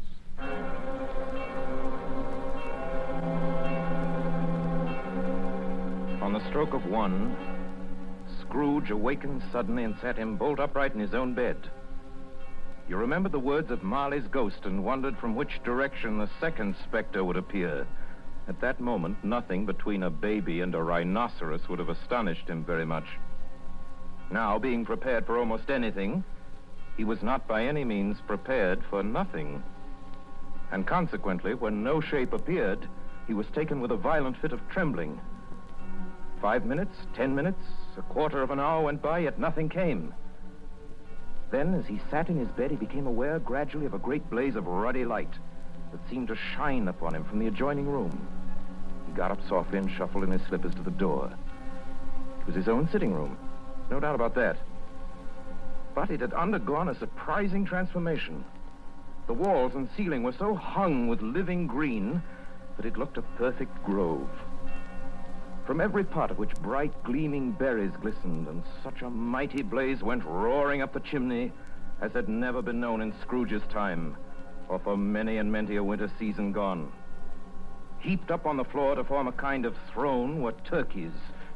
[6.22, 7.36] On the stroke of one,
[8.40, 11.68] Scrooge awakened suddenly and sat him bolt upright in his own bed.
[12.88, 17.22] You remembered the words of Marley's ghost and wondered from which direction the second specter
[17.22, 17.86] would appear.
[18.48, 22.84] At that moment, nothing between a baby and a rhinoceros would have astonished him very
[22.84, 23.06] much.
[24.30, 26.24] Now, being prepared for almost anything,
[26.96, 29.62] he was not by any means prepared for nothing.
[30.72, 32.86] And consequently, when no shape appeared,
[33.26, 35.20] he was taken with a violent fit of trembling.
[36.40, 37.62] Five minutes, ten minutes,
[37.96, 40.14] a quarter of an hour went by, yet nothing came.
[41.50, 44.56] Then, as he sat in his bed, he became aware gradually of a great blaze
[44.56, 45.34] of ruddy light
[45.92, 48.26] that seemed to shine upon him from the adjoining room.
[49.06, 51.32] He got up softly and shuffled in his slippers to the door.
[52.40, 53.36] It was his own sitting room,
[53.90, 54.56] no doubt about that.
[55.94, 58.44] But it had undergone a surprising transformation.
[59.26, 62.22] The walls and ceiling were so hung with living green
[62.76, 64.28] that it looked a perfect grove.
[65.66, 70.24] from every part of which bright, gleaming berries glistened, and such a mighty blaze went
[70.24, 71.52] roaring up the chimney
[72.00, 74.16] as had never been known in Scrooge's time,
[74.70, 76.90] or for many and many a winter season gone.
[77.98, 81.12] Heaped up on the floor to form a kind of throne were turkeys,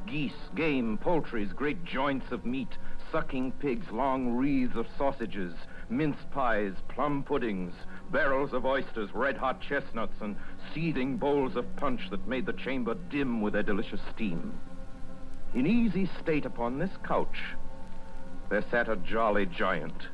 [0.06, 2.76] geese, game, poultries, great joints of meat,
[3.12, 5.54] sucking pigs, long wreaths of sausages,
[5.88, 7.72] mince pies, plum puddings,
[8.10, 10.36] barrels of oysters, red hot chestnuts, and
[10.74, 14.52] seething bowls of punch that made the chamber dim with their delicious steam.
[15.54, 17.38] In easy state upon this couch,
[18.50, 20.08] there sat a jolly giant,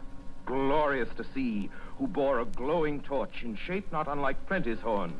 [0.44, 1.70] glorious to see,
[2.00, 5.12] who bore a glowing torch in shape not unlike Plenty's horn,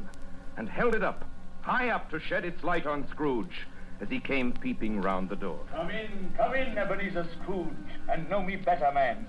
[0.57, 1.27] and held it up,
[1.61, 3.67] high up to shed its light on Scrooge
[4.01, 5.61] as he came peeping round the door.
[5.71, 7.69] Come in, come in, Ebenezer Scrooge,
[8.09, 9.27] and know me better, man.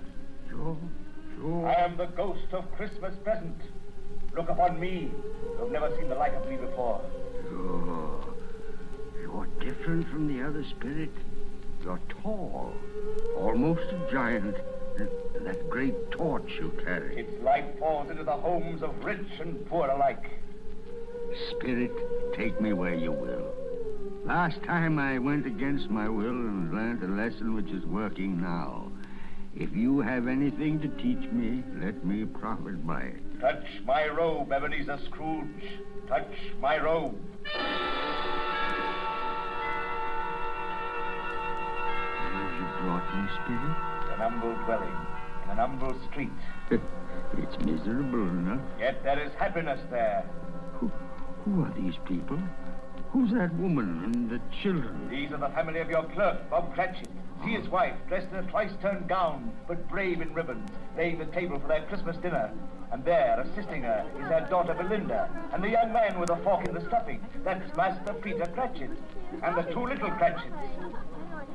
[0.48, 0.78] Sure,
[1.36, 1.68] sure.
[1.68, 3.60] I am the ghost of Christmas present.
[4.34, 5.10] Look upon me.
[5.58, 7.02] You've never seen the like of me before.
[7.50, 8.34] Sure.
[9.20, 11.18] You're different from the other spirits.
[11.84, 12.72] You're tall,
[13.36, 14.56] almost a giant.
[15.02, 17.18] That, that great torch you carry.
[17.18, 20.30] Its light falls into the homes of rich and poor alike.
[21.50, 21.90] Spirit,
[22.36, 23.52] take me where you will.
[24.24, 28.92] Last time I went against my will and learned a lesson which is working now.
[29.56, 33.40] If you have anything to teach me, let me profit by it.
[33.40, 35.80] Touch my robe, Ebenezer Scrooge.
[36.06, 37.18] Touch my robe.
[42.58, 44.01] You brought me, Spirit?
[44.12, 44.96] An humble dwelling
[45.44, 46.30] in an humble street.
[46.70, 48.60] it's miserable enough.
[48.78, 50.24] Yet there is happiness there.
[50.74, 50.90] Who,
[51.44, 52.38] who are these people?
[53.10, 55.08] Who's that woman and the children?
[55.10, 57.08] These are the family of your clerk, Bob Cratchit.
[57.44, 61.58] See his wife, dressed in a twice-turned gown, but brave in ribbons, laying the table
[61.58, 62.52] for their Christmas dinner.
[62.92, 66.66] And there, assisting her, is her daughter Belinda, and the young man with a fork
[66.66, 67.20] in the stuffing.
[67.44, 68.90] That's Master Peter Cratchit,
[69.42, 70.54] and the two little Cratchits.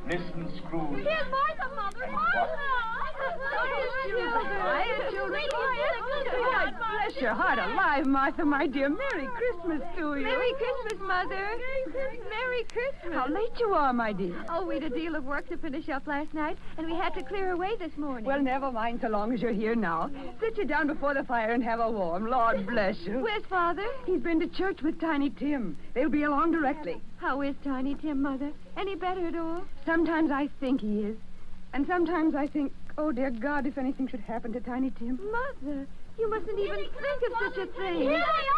[0.07, 1.03] Listen, Scrooge.
[1.03, 2.03] Here's Martha, Mother.
[2.03, 2.47] And Martha!
[4.07, 5.93] Quiet, children, quiet.
[6.31, 8.89] God bless your heart alive, Martha, my dear.
[8.89, 10.23] Merry Christmas to you.
[10.23, 11.57] Merry Christmas, Mother.
[12.29, 13.13] Merry Christmas.
[13.13, 14.45] How late you are, my dear.
[14.49, 17.23] Oh, we'd a deal of work to finish up last night, and we had to
[17.23, 18.25] clear away this morning.
[18.25, 20.09] Well, never mind so long as you're here now.
[20.39, 22.27] Sit you down before the fire and have a warm.
[22.27, 23.19] Lord bless you.
[23.19, 23.85] Where's Father?
[24.05, 25.77] He's been to church with Tiny Tim.
[25.93, 27.01] They'll be along directly.
[27.17, 28.51] How is Tiny Tim, Mother?
[28.77, 29.63] Any better at all?
[29.85, 31.17] Sometimes I think he is.
[31.73, 35.19] And sometimes I think, oh, dear God, if anything should happen to Tiny Tim.
[35.31, 35.87] Mother,
[36.17, 38.01] you mustn't even think of such a thing.
[38.01, 38.57] Here they are!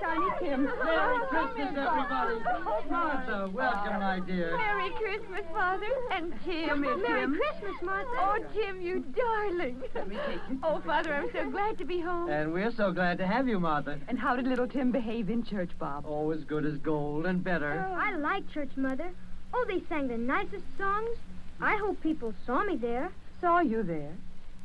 [0.00, 0.64] Tiny Tim.
[0.64, 2.88] Merry Christmas, everybody.
[2.88, 4.56] Martha, welcome, my dear.
[4.56, 5.86] Merry Christmas, Father.
[6.12, 6.68] And Tim.
[6.68, 7.36] Come here, Merry Tim.
[7.36, 8.10] Christmas, Martha.
[8.16, 9.82] Oh, oh Tim, you darling.
[9.94, 10.40] Let me take.
[10.62, 12.30] Oh, Father, I'm so glad to be home.
[12.30, 13.98] And we're so glad to have you, Martha.
[14.08, 16.04] And how did little Tim behave in church, Bob?
[16.06, 17.86] Oh, as good as gold and better.
[17.88, 19.10] Oh, I like church, Mother.
[19.52, 21.16] Oh, they sang the nicest songs.
[21.60, 23.10] I hope people saw me there.
[23.40, 24.14] Saw you there.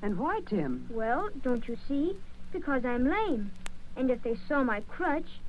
[0.04, 0.86] And why, Tim?
[0.90, 2.18] Well, don't you see?
[2.52, 3.52] Because I'm lame.
[3.96, 5.40] And if they saw my crutch,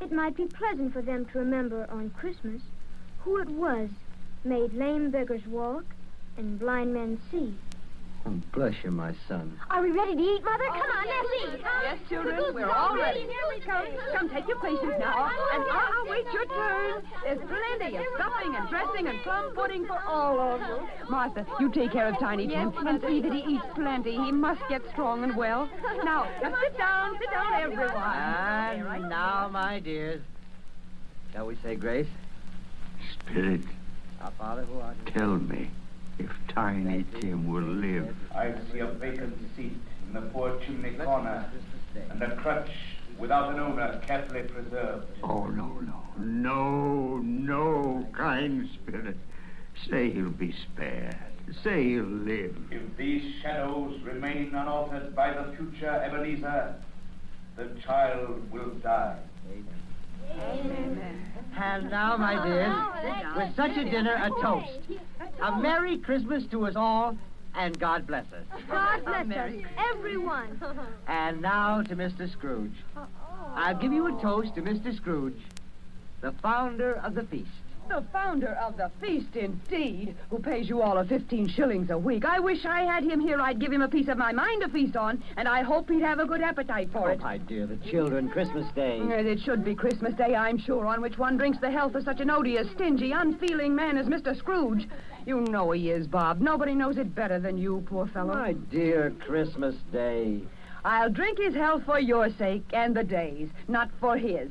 [0.00, 2.62] it might be pleasant for them to remember on Christmas
[3.22, 3.88] who it was
[4.44, 5.84] made lame beggars walk
[6.36, 7.54] and blind men see.
[8.26, 9.58] Oh, bless you, my son.
[9.70, 10.64] Are we ready to eat, Mother?
[10.68, 11.60] Come on, let's eat.
[11.82, 13.26] Yes, children, we're all ready.
[13.66, 15.30] Come, come, take your places now.
[15.30, 17.02] Oh, and I'll wait your turn.
[17.24, 20.88] There's plenty of stuffing and dressing and plum pudding for all of you.
[21.10, 24.12] Martha, you take care of Tiny Tim and see that he eats plenty.
[24.12, 25.68] He must get strong and well.
[26.02, 27.90] Now, now sit down, sit down, everyone.
[27.90, 30.22] And now, my dears,
[31.34, 32.06] Shall we say grace?
[33.12, 33.62] Spirit,
[34.20, 35.68] Our Father who art in tell me
[36.18, 38.14] if Tiny Tim will live.
[38.34, 41.50] I see a vacant seat in the poor chimney corner,
[42.10, 42.70] and a crutch
[43.18, 45.06] without an owner carefully preserved.
[45.22, 46.00] Oh, no, no.
[46.18, 49.16] No, no, kind spirit.
[49.88, 51.16] Say he'll be spared.
[51.62, 52.56] Say he'll live.
[52.70, 56.76] If these shadows remain unaltered by the future Ebenezer,
[57.56, 59.18] the child will die.
[61.56, 64.78] And now, my dears, with such a dinner, a toast.
[65.42, 67.16] A Merry Christmas to us all,
[67.54, 68.44] and God bless us.
[68.68, 69.52] God bless us,
[69.92, 70.60] everyone.
[71.06, 72.30] And now to Mr.
[72.30, 72.74] Scrooge.
[73.54, 74.94] I'll give you a toast to Mr.
[74.96, 75.40] Scrooge,
[76.20, 77.48] the founder of the feast.
[77.88, 82.24] The founder of the feast, indeed, who pays you all of 15 shillings a week.
[82.24, 83.40] I wish I had him here.
[83.40, 86.02] I'd give him a piece of my mind to feast on, and I hope he'd
[86.02, 87.20] have a good appetite for it.
[87.20, 89.00] Oh, my dear, the children, Christmas Day.
[89.06, 92.04] Yes, It should be Christmas Day, I'm sure, on which one drinks the health of
[92.04, 94.36] such an odious, stingy, unfeeling man as Mr.
[94.36, 94.88] Scrooge.
[95.26, 96.40] You know he is, Bob.
[96.40, 98.34] Nobody knows it better than you, poor fellow.
[98.34, 100.40] My dear Christmas Day.
[100.84, 104.50] I'll drink his health for your sake and the day's, not for his.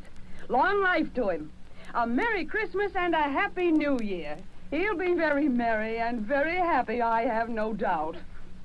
[0.50, 1.52] Long life to him.
[1.94, 4.38] A Merry Christmas and a Happy New Year.
[4.72, 8.16] He'll be very merry and very happy, I have no doubt.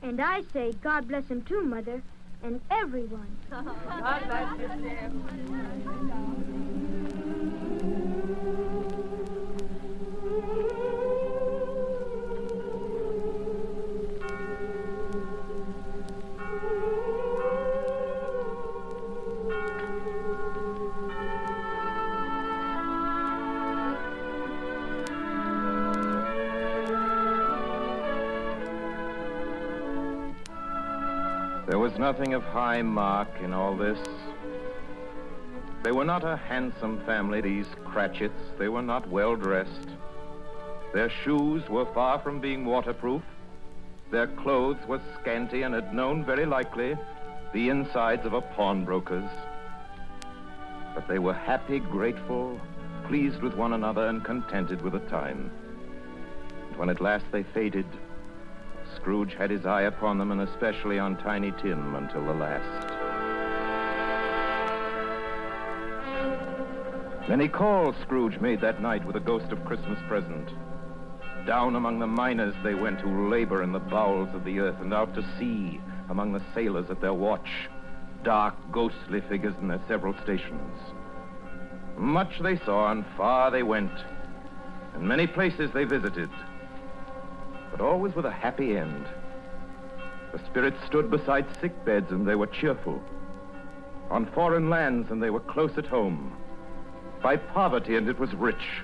[0.02, 2.02] And I say, God bless him too, Mother,
[2.42, 3.28] and everyone.
[3.50, 4.58] God bless
[4.92, 6.87] you.
[31.88, 33.98] Was nothing of high mark in all this.
[35.82, 38.42] They were not a handsome family, these Cratchits.
[38.58, 39.88] They were not well dressed.
[40.92, 43.22] Their shoes were far from being waterproof.
[44.10, 46.94] Their clothes were scanty and had known, very likely,
[47.54, 49.30] the insides of a pawnbroker's.
[50.94, 52.60] But they were happy, grateful,
[53.06, 55.50] pleased with one another, and contented with the time.
[56.68, 57.86] And when at last they faded,
[58.96, 62.98] Scrooge had his eye upon them, and especially on Tiny Tim until the last.
[67.28, 70.48] Many calls Scrooge made that night with a ghost of Christmas present.
[71.46, 74.94] Down among the miners they went who labor in the bowels of the earth, and
[74.94, 77.68] out to sea among the sailors at their watch,
[78.24, 80.78] dark, ghostly figures in their several stations.
[81.96, 83.92] Much they saw, and far they went,
[84.94, 86.30] and many places they visited
[87.70, 89.06] but always with a happy end.
[90.32, 93.02] The spirits stood beside sick beds and they were cheerful.
[94.10, 96.36] On foreign lands and they were close at home.
[97.22, 98.82] By poverty and it was rich.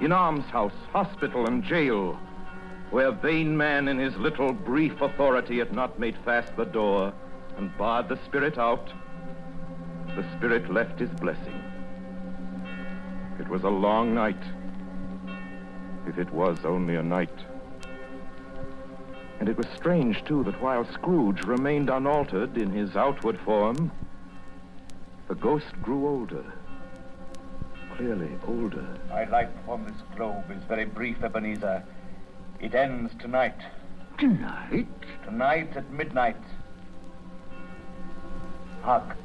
[0.00, 2.18] In almshouse, hospital, and jail,
[2.90, 7.12] where vain man in his little brief authority had not made fast the door
[7.56, 8.92] and barred the spirit out,
[10.14, 11.62] the spirit left his blessing.
[13.40, 14.42] It was a long night,
[16.06, 17.45] if it was only a night.
[19.38, 23.92] And it was strange, too, that while Scrooge remained unaltered in his outward form,
[25.28, 26.44] the ghost grew older.
[27.96, 28.86] Clearly older.
[29.08, 31.82] My life on this globe is very brief, Ebenezer.
[32.60, 33.60] It ends tonight.
[34.18, 34.88] Tonight?
[35.24, 36.36] Tonight at midnight.
[38.82, 39.16] Hark.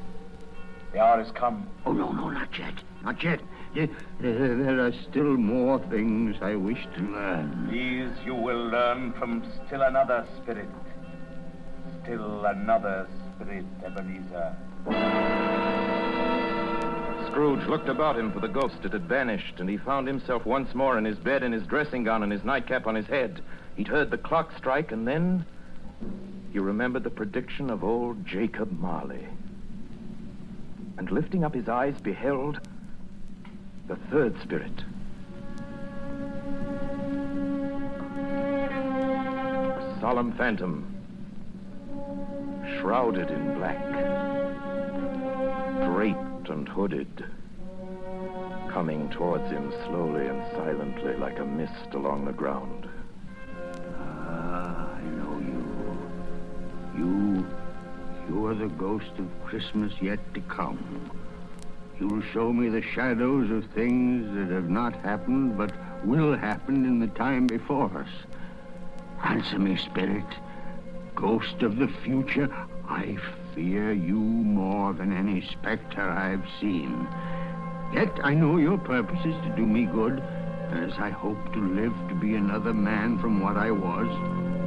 [0.92, 1.66] The hour has come.
[1.86, 2.74] Oh, no, no, not yet.
[3.02, 3.40] Not yet.
[3.74, 3.88] There,
[4.20, 7.68] there are still more things I wish to learn.
[7.70, 10.68] These you will learn from still another spirit.
[12.02, 14.54] Still another spirit, Ebenezer.
[17.30, 18.76] Scrooge looked about him for the ghost.
[18.84, 22.04] It had vanished, and he found himself once more in his bed in his dressing
[22.04, 23.40] gown and his nightcap on his head.
[23.76, 25.46] He'd heard the clock strike, and then
[26.52, 29.26] he remembered the prediction of old Jacob Marley.
[30.98, 32.60] And lifting up his eyes, beheld
[33.92, 34.72] the third spirit.
[39.76, 40.86] A solemn phantom,
[42.78, 43.78] shrouded in black,
[45.84, 47.26] draped and hooded,
[48.70, 52.88] coming towards him slowly and silently like a mist along the ground.
[53.98, 57.04] Ah, I know you.
[57.04, 57.46] You,
[58.30, 61.10] you are the ghost of Christmas yet to come.
[62.02, 65.72] You'll show me the shadows of things that have not happened but
[66.04, 68.08] will happen in the time before us.
[69.22, 70.26] Answer me, spirit.
[71.14, 72.52] Ghost of the future,
[72.88, 73.16] I
[73.54, 77.06] fear you more than any specter I've seen.
[77.94, 80.18] Yet I know your purpose is to do me good,
[80.70, 84.08] and as I hope to live to be another man from what I was,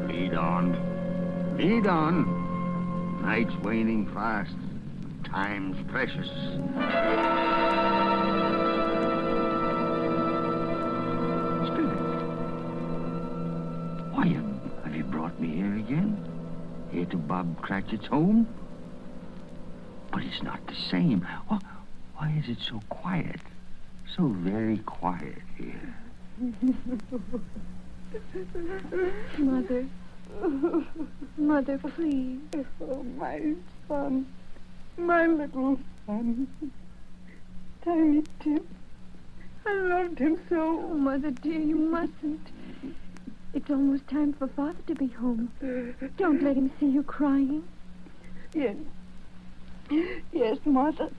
[0.09, 1.57] lead on.
[1.57, 3.21] Lead on.
[3.21, 4.55] Night's waning fast.
[5.35, 6.29] Time's precious.
[11.67, 11.99] Spirit,
[14.13, 14.45] why have,
[14.85, 16.17] have you brought me here again?
[16.89, 18.47] Here to Bob Cratchit's home?
[20.09, 21.27] But it's not the same.
[21.49, 21.59] Why,
[22.15, 23.41] why is it so quiet?
[24.15, 25.97] So very quiet here.
[29.37, 29.85] Mother.
[31.37, 32.39] Mother, please.
[32.79, 33.53] Oh, my
[33.89, 34.25] son.
[34.97, 36.47] My little son.
[37.83, 38.65] Tiny Tim.
[39.65, 40.85] I loved him so.
[40.89, 42.47] Oh, Mother dear, you mustn't.
[43.53, 45.51] It's almost time for Father to be home.
[46.17, 47.63] Don't let him see you crying.
[48.53, 48.75] Yes.
[50.31, 51.09] Yes, Martha.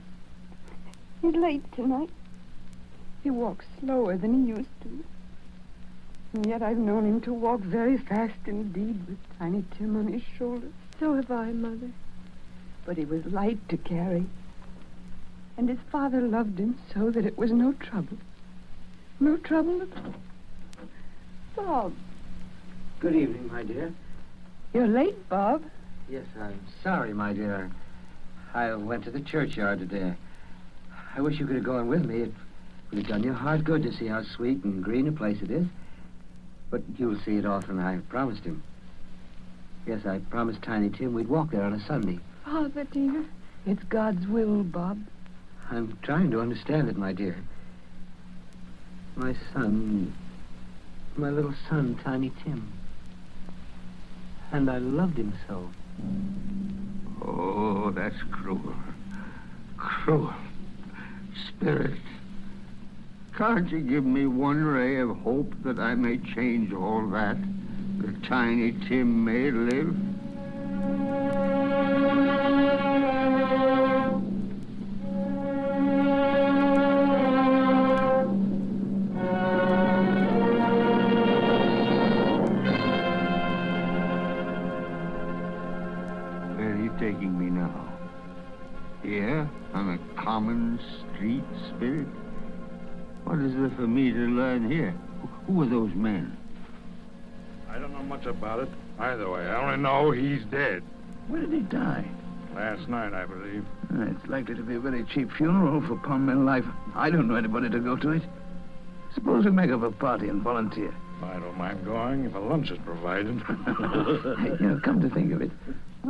[1.21, 2.09] He's late tonight.
[3.23, 5.03] He walks slower than he used to.
[6.33, 10.21] And yet I've known him to walk very fast indeed with Tiny Tim on his
[10.37, 10.67] shoulder.
[10.99, 11.91] So have I, Mother.
[12.87, 14.25] But he was light to carry.
[15.57, 18.17] And his father loved him so that it was no trouble.
[19.19, 20.13] No trouble at all.
[21.55, 21.93] Bob.
[23.01, 23.93] Good evening, my dear.
[24.73, 25.63] You're late, Bob.
[26.09, 27.69] Yes, I'm sorry, my dear.
[28.53, 30.13] I went to the churchyard today.
[31.13, 32.21] I wish you could have gone with me.
[32.21, 32.33] It
[32.89, 35.51] would have done your heart good to see how sweet and green a place it
[35.51, 35.67] is.
[36.69, 38.63] But you'll see it often, I promised him.
[39.85, 42.19] Yes, I promised Tiny Tim we'd walk there on a Sunday.
[42.49, 43.25] Father, dear.
[43.65, 45.03] It's God's will, Bob.
[45.69, 47.35] I'm trying to understand it, my dear.
[49.17, 50.13] My son,
[51.17, 52.71] my little son, Tiny Tim.
[54.53, 55.69] And I loved him so.
[57.21, 58.73] Oh, that's cruel.
[59.75, 60.33] Cruel.
[61.49, 61.99] Spirit,
[63.37, 67.35] can't you give me one ray of hope that I may change all that?
[67.99, 69.93] That Tiny Tim may live?
[91.17, 91.43] Street,
[91.75, 92.07] Spirit?
[93.23, 94.91] What is there for me to learn here?
[95.47, 96.35] Who- are those men?
[97.69, 98.69] I don't know much about it.
[98.99, 100.83] Either way, I only know he's dead.
[101.27, 102.05] Where did he die?
[102.55, 103.65] Last night, I believe.
[103.93, 106.65] Uh, It's likely to be a very cheap funeral for Palmel life.
[106.95, 108.23] I don't know anybody to go to it.
[109.13, 110.93] Suppose we make up a party and volunteer.
[111.23, 113.41] I don't mind going if a lunch is provided.
[114.59, 115.51] you know, come to think of it,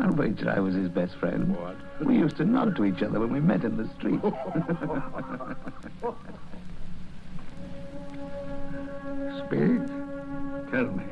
[0.01, 1.55] I'll wager I was his best friend.
[1.55, 1.75] What?
[2.05, 4.21] We used to nod to each other when we met in the street.
[9.45, 9.87] Spirit,
[10.71, 11.03] tell me,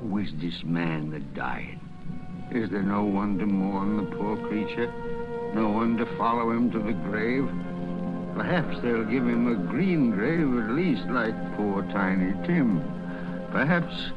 [0.00, 1.78] who is this man that died?
[2.50, 4.92] Is there no one to mourn the poor creature?
[5.54, 7.48] No one to follow him to the grave?
[8.34, 12.82] Perhaps they'll give him a green grave at least, like poor Tiny Tim.
[13.50, 14.12] Perhaps.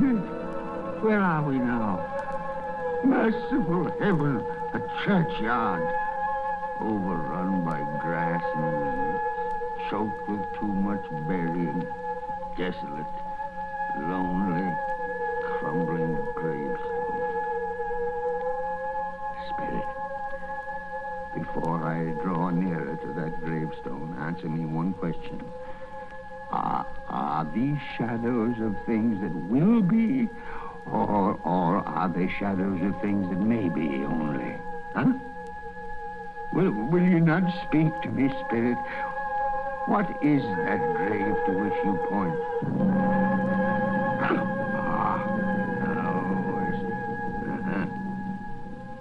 [0.00, 2.00] Spirit, where are we now?
[3.04, 4.42] Merciful heaven,
[4.72, 5.86] a churchyard.
[6.80, 11.86] Overrun by grass and weeds, choked with too much burying,
[12.56, 13.12] desolate,
[14.08, 14.72] lonely,
[15.58, 17.20] crumbling gravestone.
[19.50, 19.84] Spirit,
[21.34, 25.44] before I draw nearer to that gravestone, answer me one question.
[26.50, 30.28] Are, are these shadows of things that will be,
[30.86, 34.56] or, or are they shadows of things that may be only?
[34.94, 35.12] Huh?
[36.52, 38.78] Will, will you not speak to me, Spirit?
[39.86, 42.34] What is that grave to which you point?
[44.82, 45.16] ah,
[47.56, 47.88] now.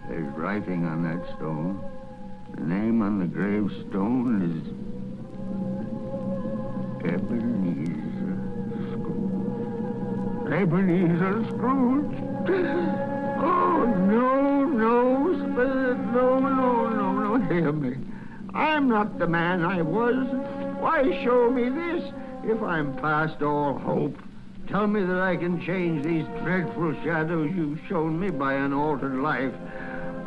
[0.08, 1.84] There's writing on that stone.
[2.56, 4.89] The name on the gravestone is
[7.06, 8.38] Ebenezer
[8.92, 10.52] Scrooge.
[10.52, 13.06] Ebenezer Scrooge?
[13.42, 17.96] Oh, no, no, Spirit, no, no, no, no, hear me.
[18.54, 20.28] I'm not the man I was.
[20.80, 22.12] Why show me this
[22.44, 24.18] if I'm past all hope?
[24.68, 29.16] Tell me that I can change these dreadful shadows you've shown me by an altered
[29.22, 29.54] life.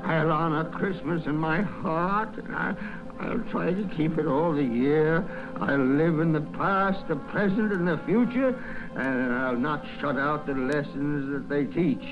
[0.04, 2.74] I'll honor Christmas in my heart, and I,
[3.22, 5.24] I'll try to keep it all the year.
[5.60, 8.58] I'll live in the past, the present, and the future,
[8.96, 12.04] and I'll not shut out the lessons that they teach.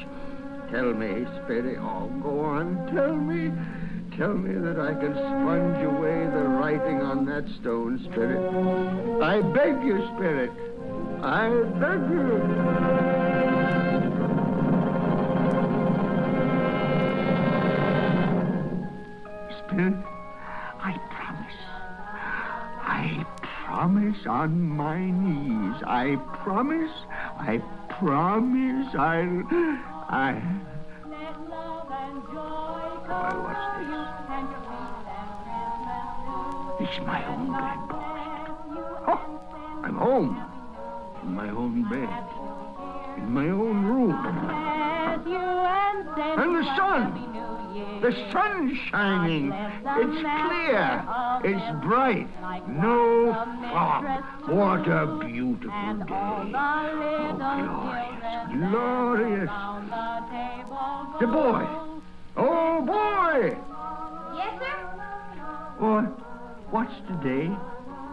[0.71, 3.51] Tell me, Spirit, oh, go on, tell me.
[4.17, 8.41] Tell me that I can sponge away the writing on that stone, Spirit.
[9.23, 10.53] I beg you, Spirit.
[11.23, 11.49] I
[11.81, 13.30] beg you.
[24.27, 25.83] On my knees.
[25.87, 26.91] I promise.
[27.39, 27.61] I
[27.99, 28.95] promise.
[28.95, 29.43] I'll.
[30.09, 30.43] I.
[31.09, 33.13] Let love and joy go.
[33.13, 34.21] Why, what's this?
[36.81, 38.01] It's my own bedpost.
[39.07, 39.21] Oh,
[39.85, 40.43] I'm home.
[41.23, 42.09] In my own bed.
[43.19, 44.17] In my own room.
[46.41, 47.30] And the sun.
[47.71, 49.53] The sun's shining.
[49.53, 51.05] It's clear.
[51.45, 52.27] It's bright.
[52.69, 53.33] No
[53.73, 54.05] fog.
[54.49, 56.13] What a beautiful day.
[56.13, 57.37] Oh,
[58.51, 58.71] glorious.
[58.71, 59.51] Glorious.
[61.21, 61.67] The boy.
[62.37, 63.57] Oh, boy.
[64.37, 64.77] Yes, sir?
[65.79, 66.07] What?
[66.73, 67.47] What's today?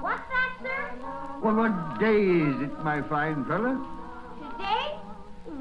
[0.01, 0.81] What's that, sir?
[1.41, 3.77] Well, what day is it, my fine fella?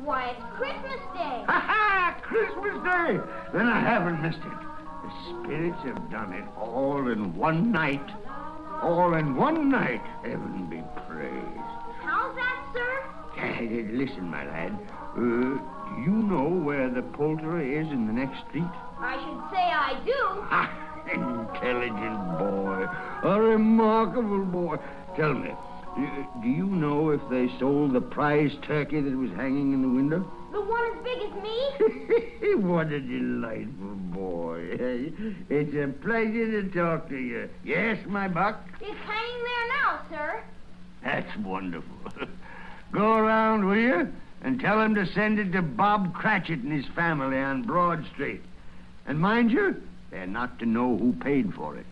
[0.07, 1.43] Why, it's Christmas Day.
[1.49, 2.17] Ha ha!
[2.23, 3.19] Christmas Day!
[3.53, 4.63] Then I haven't missed it.
[5.03, 8.09] The spirits have done it all in one night.
[8.83, 11.73] All in one night, heaven be praised.
[12.03, 13.91] How's that, sir?
[13.91, 14.79] Listen, my lad.
[15.11, 18.63] Uh, do you know where the poulterer is in the next street?
[19.01, 20.47] I should say I do.
[20.53, 20.71] Ah,
[21.13, 22.87] Intelligent boy.
[23.29, 24.77] A remarkable boy.
[25.17, 25.51] Tell me,
[25.97, 30.31] do- you know if they sold the prize turkey that was hanging in the window?
[30.53, 32.55] The one as big as me?
[32.63, 34.71] what a delightful boy.
[34.73, 35.11] Eh?
[35.51, 37.51] It's a pleasure to talk to you.
[37.63, 38.61] Yes, my buck?
[38.81, 40.43] It's hanging there now, sir.
[41.05, 41.97] That's wonderful.
[42.93, 44.13] Go around, will you?
[44.41, 48.41] And tell him to send it to Bob Cratchit and his family on Broad Street.
[49.07, 49.77] And mind you,
[50.11, 51.87] they're not to know who paid for it.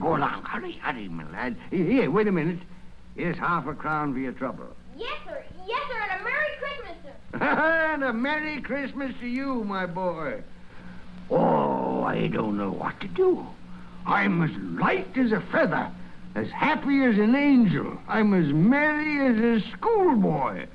[0.00, 0.42] Go along.
[0.44, 1.56] Hurry, hurry, my lad.
[1.70, 2.58] Here, wait a minute.
[3.16, 4.66] Here's half a crown for your trouble.
[4.96, 5.42] Yes, sir.
[5.66, 5.98] Yes, sir.
[6.10, 7.38] And a Merry Christmas, sir.
[7.94, 10.42] and a Merry Christmas to you, my boy.
[11.30, 13.46] Oh, I don't know what to do.
[14.06, 14.50] I'm as
[14.80, 15.90] light as a feather,
[16.34, 17.98] as happy as an angel.
[18.08, 20.66] I'm as merry as a schoolboy.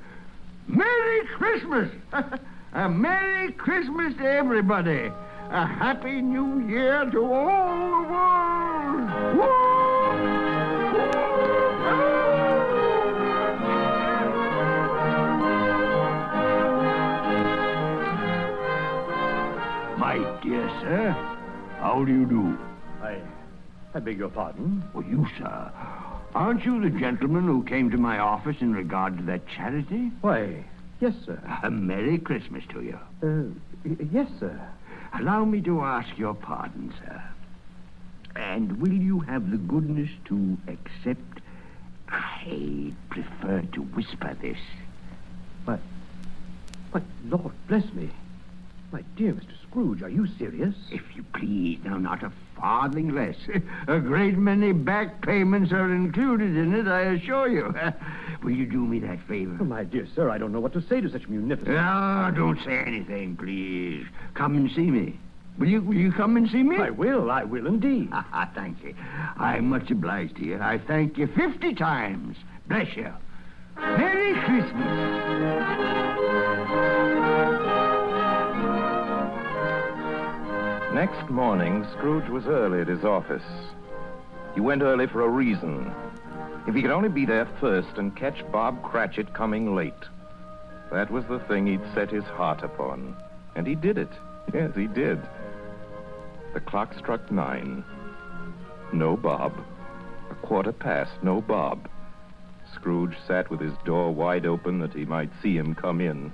[0.66, 1.90] Merry Christmas!
[2.72, 5.12] a Merry Christmas to everybody.
[5.50, 8.08] A Happy New Year to all the
[9.38, 11.29] world.
[20.10, 21.12] My dear sir,
[21.78, 22.58] how do you do?
[23.00, 23.20] I,
[23.94, 24.82] I beg your pardon?
[24.92, 25.70] Well, you, sir.
[26.34, 30.10] Aren't you the gentleman who came to my office in regard to that charity?
[30.20, 30.64] Why,
[30.98, 31.40] yes, sir.
[31.62, 32.98] A Merry Christmas to you.
[33.22, 34.60] Uh, yes, sir.
[35.16, 37.22] Allow me to ask your pardon, sir.
[38.34, 41.38] And will you have the goodness to accept?
[42.08, 44.58] I prefer to whisper this.
[45.64, 45.78] But,
[46.92, 48.10] but, Lord bless me.
[48.90, 49.59] My dear Mr.
[49.70, 50.74] Scrooge, are you serious?
[50.90, 53.36] If you please, now not a farthing less.
[53.86, 57.72] A great many back payments are included in it, I assure you.
[58.42, 59.56] Will you do me that favor?
[59.60, 61.76] Oh, my dear sir, I don't know what to say to such munificence.
[61.78, 64.04] Ah, don't say anything, please.
[64.34, 65.20] Come and see me.
[65.56, 66.76] Will you, will you come and see me?
[66.76, 68.10] I will, I will indeed.
[68.56, 68.96] Thank you.
[69.36, 70.58] I'm much obliged to you.
[70.60, 72.36] I thank you 50 times.
[72.66, 73.12] Bless you.
[73.76, 75.90] Merry Christmas.
[80.92, 83.44] Next morning, Scrooge was early at his office.
[84.56, 85.92] He went early for a reason.
[86.66, 89.94] If he could only be there first and catch Bob Cratchit coming late.
[90.90, 93.16] That was the thing he'd set his heart upon.
[93.54, 94.10] And he did it.
[94.52, 95.20] Yes, he did.
[96.54, 97.84] The clock struck nine.
[98.92, 99.52] No Bob.
[100.32, 101.88] A quarter past, no Bob.
[102.74, 106.32] Scrooge sat with his door wide open that he might see him come in.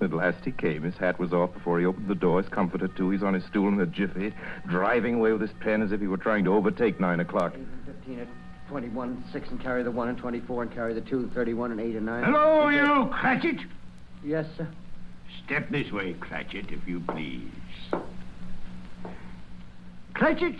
[0.00, 0.82] At last he came.
[0.82, 2.40] His hat was off before he opened the door.
[2.40, 3.10] His comforter, too.
[3.10, 4.32] He's on his stool in a jiffy,
[4.68, 7.54] driving away with his pen as if he were trying to overtake nine o'clock.
[7.86, 8.28] 15 at
[8.68, 11.96] 21, 6 and carry the 1 and 24 and carry the 2, 31 and 8
[11.96, 12.24] and 9.
[12.24, 13.60] Hello, you Cratchit.
[14.22, 14.68] Yes, sir.
[15.44, 17.50] Step this way, Cratchit, if you please.
[20.14, 20.56] Cratchit,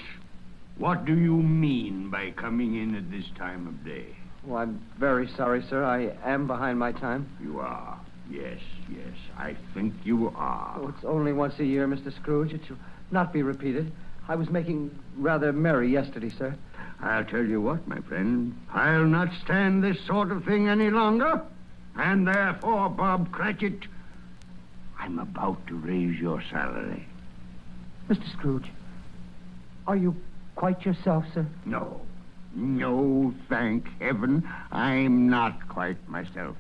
[0.79, 4.07] what do you mean by coming in at this time of day?
[4.45, 5.85] Well, I'm very sorry, sir.
[5.85, 7.29] I am behind my time.
[7.43, 8.01] You are.
[8.31, 8.61] Yes,
[8.91, 9.15] yes.
[9.37, 10.79] I think you are.
[10.81, 12.15] Oh, it's only once a year, Mr.
[12.15, 12.53] Scrooge.
[12.53, 12.77] It shall
[13.11, 13.93] not be repeated.
[14.29, 16.55] I was making rather merry yesterday, sir.
[17.01, 18.59] I'll tell you what, my friend.
[18.73, 21.43] I'll not stand this sort of thing any longer.
[21.97, 23.85] And therefore, Bob Cratchit,
[24.99, 27.07] I'm about to raise your salary.
[28.09, 28.31] Mr.
[28.33, 28.71] Scrooge,
[29.87, 30.17] are you
[30.57, 31.47] quite yourself, sir?
[31.65, 32.01] No.
[32.55, 36.57] No, thank heaven, I'm not quite myself.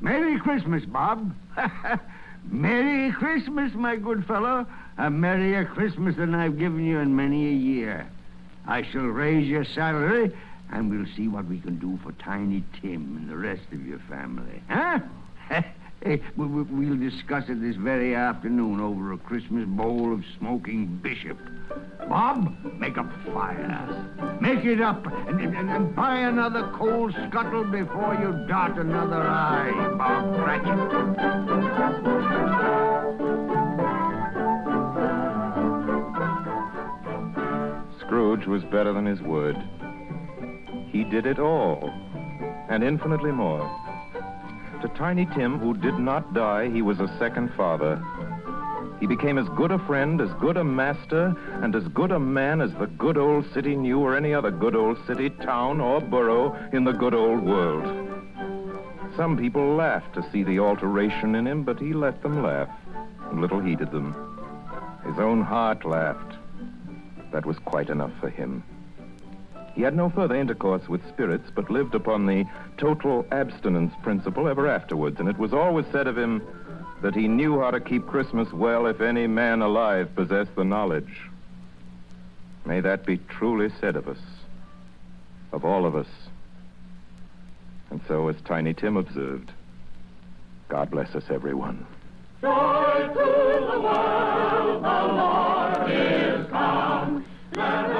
[0.00, 1.34] Merry Christmas, Bob.
[2.50, 4.66] Merry Christmas, my good fellow.
[4.98, 8.06] A merrier Christmas than I've given you in many a year.
[8.66, 10.32] I shall raise your salary,
[10.70, 13.98] and we'll see what we can do for Tiny Tim and the rest of your
[14.00, 14.62] family.
[14.68, 15.00] Huh?
[16.02, 20.86] Eh, we- we- We'll discuss it this very afternoon over a Christmas bowl of smoking
[21.02, 21.38] bishop.
[22.08, 24.38] Bob, make up a fire.
[24.40, 29.72] Make it up and, and, and buy another coal scuttle before you dart another eye,
[29.98, 31.90] Bob Cratchit.
[38.00, 39.56] Scrooge was better than his word.
[40.90, 41.90] He did it all,
[42.68, 43.68] and infinitely more.
[44.82, 48.02] To Tiny Tim, who did not die, he was a second father.
[48.98, 52.62] He became as good a friend, as good a master, and as good a man
[52.62, 56.56] as the good old city knew or any other good old city, town, or borough
[56.72, 57.84] in the good old world.
[59.16, 62.70] Some people laughed to see the alteration in him, but he let them laugh,
[63.30, 64.14] and little heeded them.
[65.04, 66.36] His own heart laughed,
[67.32, 68.64] That was quite enough for him.
[69.74, 72.44] He had no further intercourse with spirits, but lived upon the
[72.76, 76.42] total abstinence principle ever afterwards, and it was always said of him
[77.02, 81.22] that he knew how to keep Christmas well if any man alive possessed the knowledge.
[82.66, 84.20] May that be truly said of us,
[85.52, 86.08] of all of us.
[87.90, 89.50] And so, as Tiny Tim observed,
[90.68, 91.86] God bless us, everyone.
[92.42, 97.24] Joy to the world, the Lord is come.
[97.56, 97.90] Let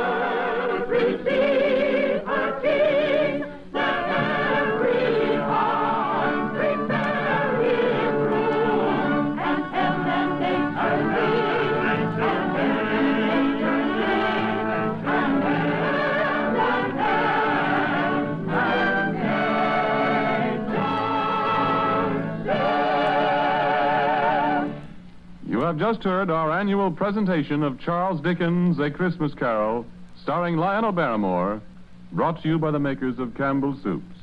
[25.71, 29.87] have just heard our annual presentation of Charles Dickens' A Christmas Carol,
[30.21, 31.63] starring Lionel Barrymore,
[32.11, 34.17] brought to you by the makers of Campbell's Soups.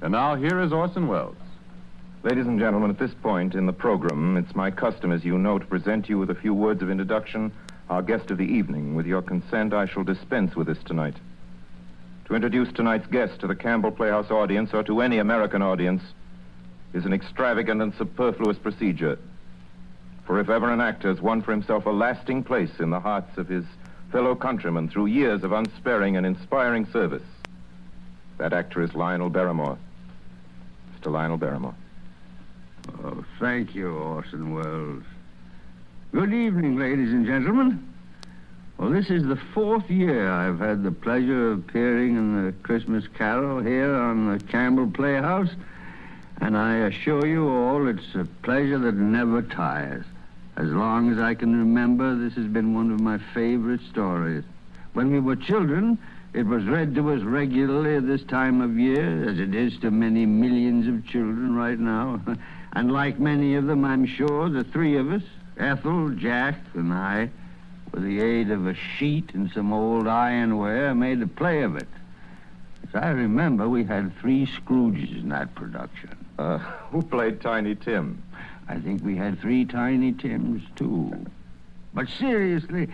[0.00, 1.36] And now here is Orson Welles.
[2.22, 5.58] Ladies and gentlemen, at this point in the program, it's my custom, as you know,
[5.58, 7.52] to present you with a few words of introduction,
[7.90, 8.94] our guest of the evening.
[8.94, 11.16] With your consent, I shall dispense with this tonight.
[12.28, 16.02] To introduce tonight's guest to the Campbell Playhouse audience or to any American audience
[16.94, 19.18] is an extravagant and superfluous procedure.
[20.26, 23.36] For if ever an actor has won for himself a lasting place in the hearts
[23.38, 23.64] of his
[24.10, 27.22] fellow countrymen through years of unsparing and inspiring service,
[28.38, 29.78] that actor is Lionel Barrymore.
[30.94, 31.10] Mr.
[31.10, 31.74] Lionel Barrymore.
[33.04, 35.04] Oh, thank you, Orson Welles.
[36.12, 37.92] Good evening, ladies and gentlemen.
[38.78, 43.04] Well, this is the fourth year I've had the pleasure of appearing in the Christmas
[43.16, 45.50] Carol here on the Campbell Playhouse,
[46.40, 50.04] and I assure you all it's a pleasure that never tires.
[50.56, 54.44] As long as I can remember, this has been one of my favorite stories.
[54.92, 55.98] When we were children,
[56.34, 59.90] it was read to us regularly at this time of year, as it is to
[59.90, 62.20] many millions of children right now.
[62.72, 65.22] and like many of them, I'm sure, the three of us,
[65.58, 67.30] Ethel, Jack, and I,
[67.92, 71.88] with the aid of a sheet and some old ironware, made a play of it.
[72.88, 76.21] As I remember, we had three Scrooges in that production.
[76.42, 76.58] Uh,
[76.90, 78.20] who played Tiny Tim?
[78.68, 81.24] I think we had three Tiny Tims, too.
[81.94, 82.88] But seriously,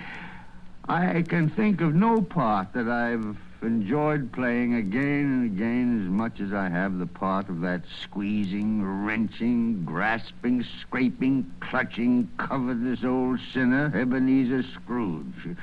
[0.87, 6.41] I can think of no part that I've enjoyed playing again and again as much
[6.41, 13.91] as I have the part of that squeezing, wrenching, grasping, scraping, clutching, covetous old sinner,
[13.95, 15.57] Ebenezer Scrooge.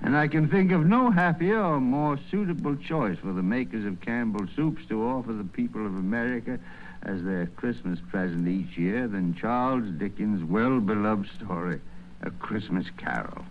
[0.00, 4.00] And I can think of no happier or more suitable choice for the makers of
[4.00, 6.60] Campbell Soups to offer the people of America
[7.06, 11.80] as their Christmas present each year than Charles Dickens' well beloved story,
[12.22, 13.44] A Christmas Carol.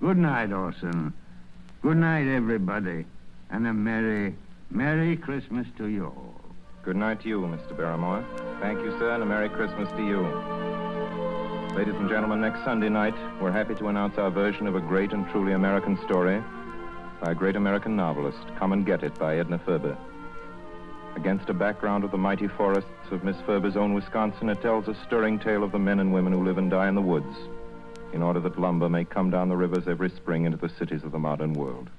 [0.00, 1.14] Good night, Orson.
[1.80, 3.06] Good night, everybody.
[3.50, 4.36] And a Merry,
[4.70, 6.40] Merry Christmas to you all.
[6.82, 7.74] Good night to you, Mr.
[7.74, 8.24] Barrymore.
[8.60, 10.20] Thank you, sir, and a Merry Christmas to you.
[11.74, 15.12] Ladies and gentlemen, next Sunday night, we're happy to announce our version of a great
[15.12, 16.42] and truly American story
[17.22, 19.96] by a great American novelist, Come and Get It by Edna Ferber.
[21.18, 24.94] Against a background of the mighty forests of Miss Ferber's own Wisconsin, it tells a
[25.04, 27.36] stirring tale of the men and women who live and die in the woods
[28.12, 31.10] in order that lumber may come down the rivers every spring into the cities of
[31.10, 31.90] the modern world.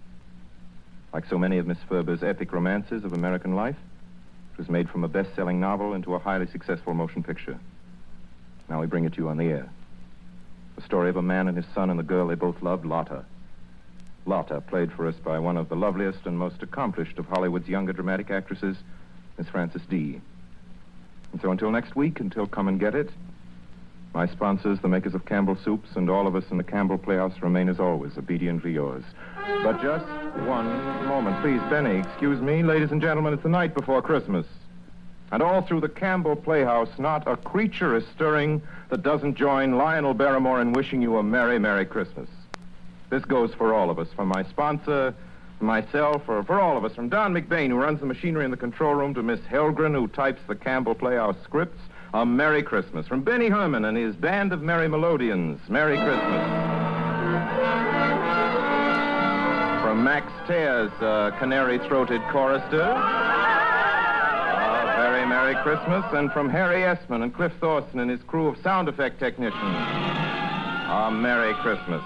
[1.14, 3.76] Like so many of Miss Ferber's epic romances of American life,
[4.54, 7.60] it was made from a best-selling novel into a highly successful motion picture.
[8.70, 9.70] Now we bring it to you on the air.
[10.78, 13.26] The story of a man and his son and the girl they both loved, Lotta.
[14.26, 17.92] Lotta, played for us by one of the loveliest and most accomplished of Hollywood's younger
[17.92, 18.78] dramatic actresses,
[19.40, 20.20] Miss Frances Dee.
[21.32, 23.10] And so until next week, until Come and Get It,
[24.14, 27.42] my sponsors, the makers of Campbell Soups, and all of us in the Campbell Playhouse
[27.42, 29.04] remain as always obediently yours.
[29.64, 30.06] But just
[30.46, 30.68] one
[31.08, 32.00] moment, please, Benny.
[32.00, 34.46] Excuse me, ladies and gentlemen, it's the night before Christmas.
[35.32, 40.16] And all through the Campbell Playhouse, not a creature is stirring that doesn't join Lionel
[40.16, 42.28] Barrymore in wishing you a Merry, Merry Christmas.
[43.10, 45.14] This goes for all of us, from my sponsor,
[45.62, 48.58] myself, or for all of us, from Don McBain, who runs the machinery in the
[48.58, 51.80] control room, to Miss Helgren, who types the Campbell Playhouse scripts.
[52.14, 53.06] A Merry Christmas.
[53.08, 55.60] From Benny Herrmann and his band of Merry Melodians.
[55.70, 56.44] Merry Christmas.
[59.84, 62.82] From Max Tears, uh, canary-throated chorister.
[62.82, 62.96] A
[64.98, 66.04] very Merry Christmas.
[66.14, 69.62] And from Harry Essman and Cliff Thorson and his crew of sound effect technicians.
[69.62, 72.02] A Merry Christmas.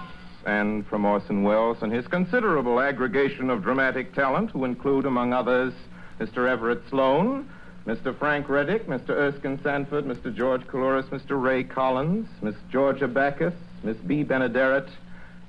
[0.46, 5.72] And from Orson Welles and his considerable aggregation of dramatic talent, who include, among others,
[6.20, 6.48] Mr.
[6.48, 7.48] Everett Sloane,
[7.86, 8.16] Mr.
[8.18, 9.10] Frank Readick, Mr.
[9.10, 10.34] Erskine Sanford, Mr.
[10.34, 11.40] George Coulouris, Mr.
[11.40, 14.88] Ray Collins, Miss Georgia Backus, Miss Bea Benaderet,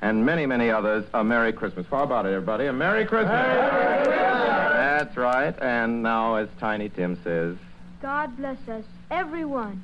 [0.02, 1.86] and many, many others a Merry Christmas.
[1.90, 2.68] How about it, everybody?
[2.68, 3.32] A Merry Christmas.
[3.32, 5.56] That's right.
[5.62, 7.58] And now, as Tiny Tim says,
[8.02, 9.82] God bless us, everyone.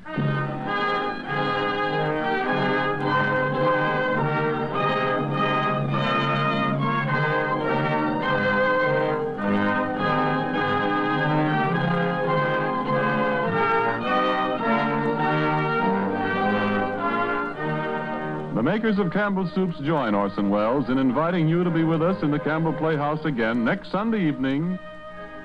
[18.62, 22.22] The makers of Campbell Soups join Orson Welles in inviting you to be with us
[22.22, 24.78] in the Campbell Playhouse again next Sunday evening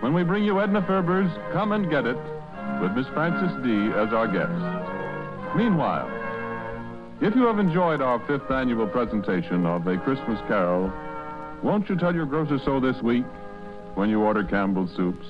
[0.01, 2.19] when we bring you Edna Ferber's Come and Get It
[2.83, 5.57] with Miss Frances Dee as our guest.
[5.57, 6.11] Meanwhile,
[7.23, 10.93] if you have enjoyed our fifth annual presentation of A Christmas Carol,
[11.63, 13.25] won't you tell your grocer so this week
[13.95, 15.27] when you order Campbell Soups?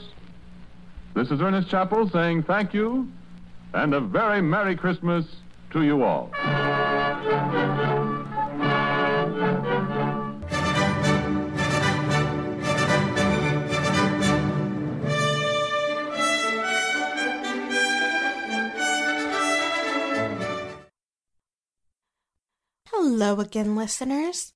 [1.15, 3.07] This is Ernest Chappell saying thank you
[3.75, 5.25] and a very Merry Christmas
[5.71, 6.33] to you all.
[7.27, 7.43] Hello
[23.40, 24.53] again, listeners.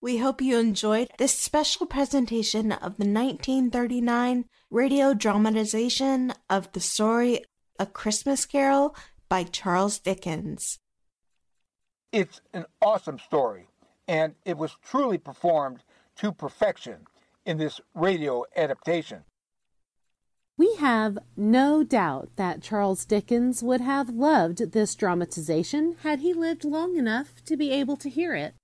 [0.00, 7.44] We hope you enjoyed this special presentation of the 1939 radio dramatization of the story
[7.78, 8.96] A Christmas Carol
[9.28, 10.78] by Charles Dickens.
[12.16, 13.68] It's an awesome story,
[14.08, 15.82] and it was truly performed
[16.16, 17.06] to perfection
[17.44, 19.24] in this radio adaptation.
[20.56, 26.64] We have no doubt that Charles Dickens would have loved this dramatization had he lived
[26.64, 28.54] long enough to be able to hear it.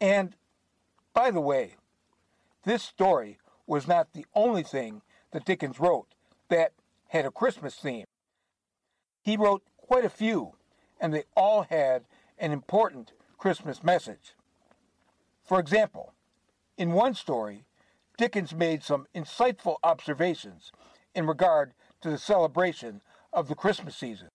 [0.00, 0.34] And,
[1.12, 1.76] by the way,
[2.64, 6.08] this story was not the only thing that Dickens wrote
[6.48, 6.72] that
[7.10, 8.06] had a Christmas theme.
[9.22, 10.54] He wrote quite a few,
[11.00, 12.02] and they all had
[12.38, 14.34] an important Christmas message.
[15.44, 16.14] For example,
[16.76, 17.64] in one story,
[18.16, 20.72] Dickens made some insightful observations
[21.14, 23.00] in regard to the celebration
[23.32, 24.28] of the Christmas season.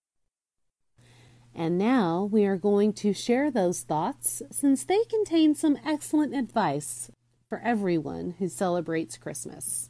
[1.55, 7.11] And now we are going to share those thoughts since they contain some excellent advice
[7.47, 9.89] for everyone who celebrates Christmas.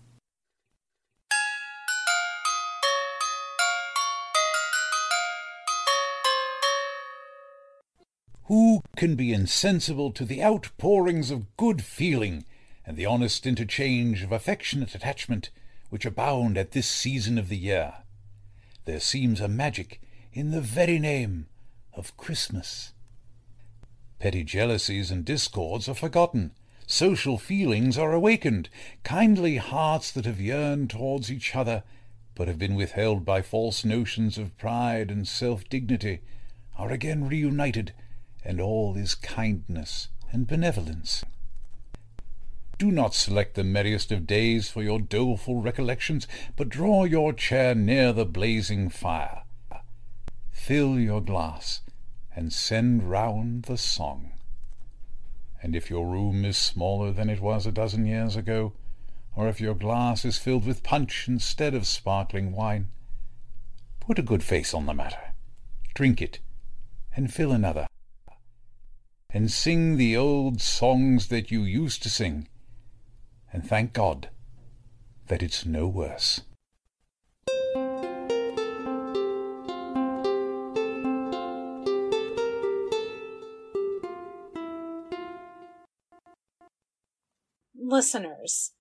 [8.50, 12.46] Who can be insensible to the outpourings of good feeling
[12.84, 15.52] and the honest interchange of affectionate attachment
[15.92, 17.98] which abound at this season of the year?
[18.86, 20.02] There seems a magic
[20.34, 21.46] in the very name
[21.94, 22.94] of Christmas.
[24.18, 26.50] Petty jealousies and discords are forgotten.
[26.88, 28.68] Social feelings are awakened.
[29.04, 31.84] Kindly hearts that have yearned towards each other,
[32.34, 36.22] but have been withheld by false notions of pride and self-dignity,
[36.80, 37.94] are again reunited,
[38.50, 41.24] and all is kindness and benevolence.
[42.80, 47.76] Do not select the merriest of days for your doleful recollections, but draw your chair
[47.76, 49.44] near the blazing fire.
[50.50, 51.82] Fill your glass,
[52.36, 54.32] and send round the song.
[55.62, 58.74] And if your room is smaller than it was a dozen years ago,
[59.36, 62.88] or if your glass is filled with punch instead of sparkling wine,
[64.00, 65.36] put a good face on the matter,
[65.94, 66.40] drink it,
[67.16, 67.86] and fill another,
[69.32, 72.48] and sing the old songs that you used to sing,
[73.54, 74.30] and thank God
[75.28, 76.42] that it's no worse.
[87.76, 88.72] Listeners,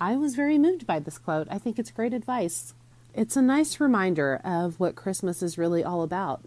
[0.00, 1.48] I was very moved by this quote.
[1.50, 2.72] I think it's great advice.
[3.14, 6.44] It's a nice reminder of what Christmas is really all about.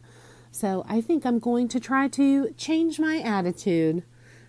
[0.52, 4.04] So I think I'm going to try to change my attitude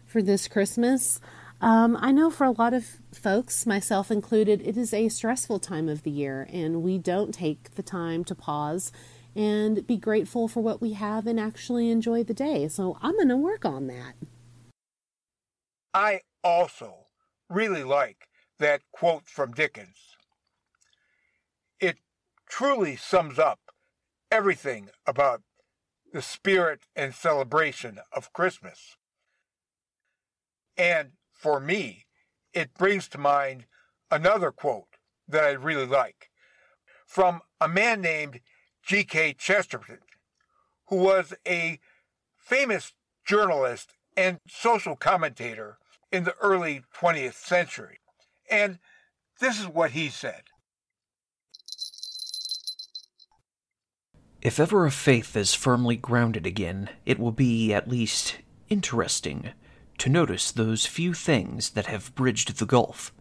[0.06, 1.20] for this Christmas.
[1.60, 5.88] Um, I know for a lot of folks, myself included, it is a stressful time
[5.88, 8.92] of the year, and we don't take the time to pause
[9.34, 12.68] and be grateful for what we have and actually enjoy the day.
[12.68, 14.14] So I'm going to work on that.
[15.92, 17.06] I also
[17.48, 20.16] really like that quote from Dickens.
[21.80, 21.98] It
[22.48, 23.60] truly sums up
[24.30, 25.42] everything about
[26.12, 28.97] the spirit and celebration of Christmas.
[30.76, 32.06] And for me,
[32.52, 33.66] it brings to mind
[34.10, 36.30] another quote that I really like
[37.06, 38.40] from a man named
[38.82, 39.35] G.K.
[39.39, 39.98] Chesterton,
[40.89, 41.78] who was a
[42.36, 42.93] famous
[43.26, 45.78] journalist and social commentator
[46.10, 47.98] in the early 20th century.
[48.51, 48.78] And
[49.40, 50.43] this is what he said.
[54.40, 58.39] If ever a faith is firmly grounded again, it will be, at least,
[58.69, 59.51] interesting
[59.98, 63.12] to notice those few things that have bridged the gulf,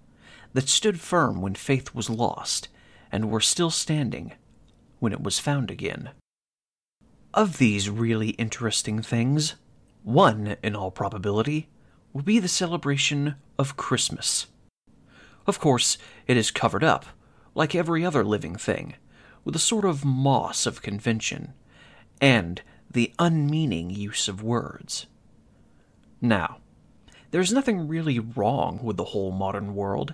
[0.53, 2.67] that stood firm when faith was lost,
[3.11, 4.33] and were still standing
[4.99, 6.11] when it was found again.
[7.33, 9.55] Of these really interesting things,
[10.03, 11.67] one, in all probability,
[12.13, 14.45] will be the celebration of Christmas.
[15.47, 17.07] Of course, it is covered up,
[17.55, 18.93] like every other living thing,
[19.47, 21.53] with a sort of moss of convention,
[22.19, 22.61] and
[22.91, 25.05] the unmeaning use of words.
[26.19, 26.57] Now,
[27.31, 30.13] there's nothing really wrong with the whole modern world,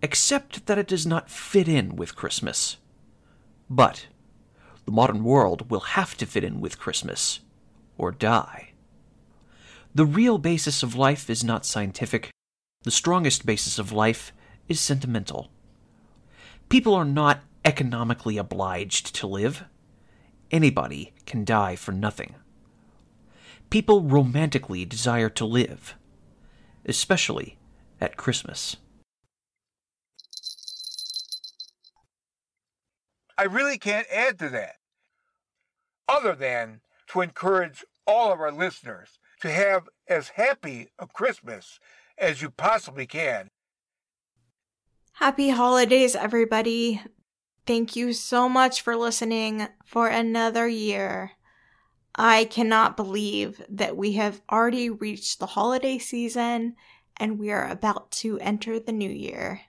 [0.00, 2.78] except that it does not fit in with Christmas.
[3.68, 4.06] But
[4.86, 7.40] the modern world will have to fit in with Christmas,
[7.98, 8.70] or die.
[9.94, 12.30] The real basis of life is not scientific.
[12.84, 14.32] The strongest basis of life
[14.68, 15.50] is sentimental.
[16.70, 19.64] People are not economically obliged to live.
[20.50, 22.34] Anybody can die for nothing.
[23.70, 25.94] People romantically desire to live,
[26.84, 27.58] especially
[28.00, 28.76] at Christmas.
[33.38, 34.76] I really can't add to that,
[36.08, 41.78] other than to encourage all of our listeners to have as happy a Christmas
[42.18, 43.48] as you possibly can.
[45.14, 47.00] Happy holidays, everybody.
[47.66, 51.32] Thank you so much for listening for another year.
[52.14, 56.74] I cannot believe that we have already reached the holiday season
[57.16, 59.60] and we are about to enter the new year.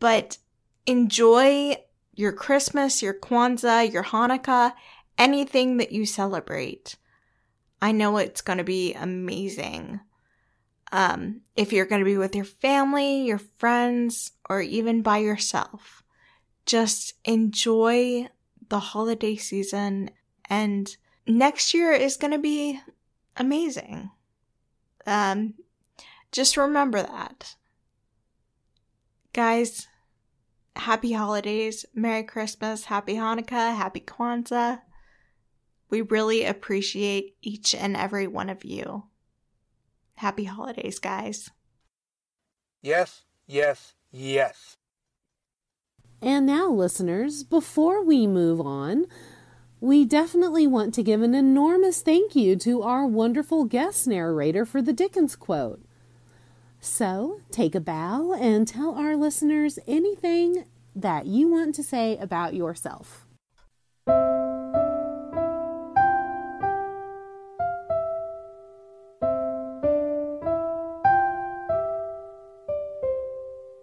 [0.00, 0.38] But
[0.86, 1.76] enjoy
[2.14, 4.72] your Christmas, your Kwanzaa, your Hanukkah,
[5.16, 6.96] anything that you celebrate.
[7.80, 10.00] I know it's going to be amazing.
[10.90, 16.01] Um, if you're going to be with your family, your friends, or even by yourself,
[16.66, 18.28] just enjoy
[18.68, 20.10] the holiday season.
[20.48, 20.94] And
[21.26, 22.80] next year is going to be
[23.36, 24.10] amazing.
[25.06, 25.54] Um,
[26.30, 27.56] just remember that.
[29.32, 29.88] Guys,
[30.76, 34.80] happy holidays, Merry Christmas, Happy Hanukkah, Happy Kwanzaa.
[35.90, 39.04] We really appreciate each and every one of you.
[40.16, 41.50] Happy holidays, guys.
[42.80, 44.76] Yes, yes, yes.
[46.24, 49.06] And now, listeners, before we move on,
[49.80, 54.80] we definitely want to give an enormous thank you to our wonderful guest narrator for
[54.80, 55.82] the Dickens quote.
[56.78, 62.54] So, take a bow and tell our listeners anything that you want to say about
[62.54, 63.26] yourself.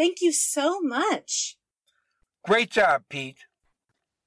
[0.00, 1.58] Thank you so much.
[2.42, 3.44] Great job, Pete.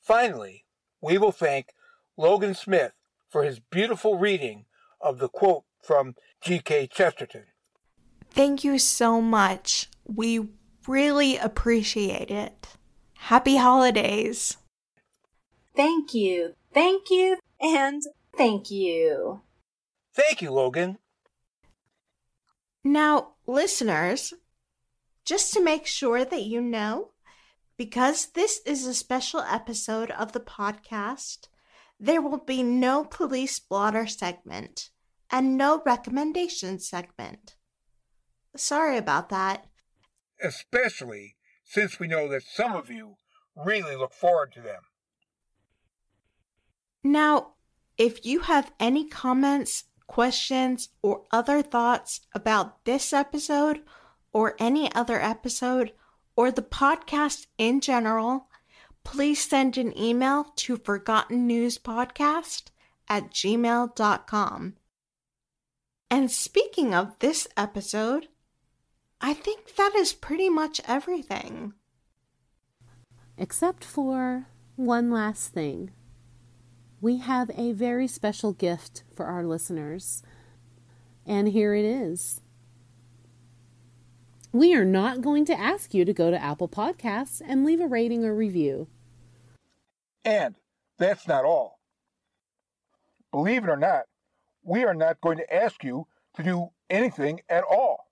[0.03, 0.65] Finally,
[1.01, 1.69] we will thank
[2.15, 2.91] Logan Smith
[3.31, 4.65] for his beautiful reading
[5.01, 6.13] of the quote from
[6.43, 6.89] G.K.
[6.93, 7.45] Chesterton.
[8.29, 9.89] Thank you so much.
[10.05, 10.47] We
[10.87, 12.67] really appreciate it.
[13.17, 14.57] Happy holidays.
[15.75, 18.03] Thank you, thank you, and
[18.37, 19.41] thank you.
[20.13, 20.99] Thank you, Logan.
[22.83, 24.35] Now, listeners,
[25.25, 27.11] just to make sure that you know,
[27.77, 31.47] because this is a special episode of the podcast,
[31.99, 34.89] there will be no police blotter segment
[35.31, 37.55] and no recommendation segment.
[38.55, 39.65] Sorry about that.
[40.41, 43.15] Especially since we know that some of you
[43.55, 44.81] really look forward to them.
[47.03, 47.53] Now,
[47.97, 53.81] if you have any comments, questions, or other thoughts about this episode
[54.33, 55.93] or any other episode
[56.35, 58.47] or the podcast in general,
[59.03, 62.63] please send an email to forgotten news podcast
[63.07, 64.75] at gmail.com.
[66.09, 68.27] And speaking of this episode,
[69.21, 71.73] I think that is pretty much everything.
[73.37, 75.91] Except for one last thing.
[77.01, 80.23] We have a very special gift for our listeners,
[81.25, 82.42] and here it is.
[84.53, 87.87] We are not going to ask you to go to Apple Podcasts and leave a
[87.87, 88.87] rating or review.
[90.23, 90.53] And
[90.99, 91.79] that's not all.
[93.31, 94.03] Believe it or not,
[94.63, 96.05] we are not going to ask you
[96.35, 98.11] to do anything at all,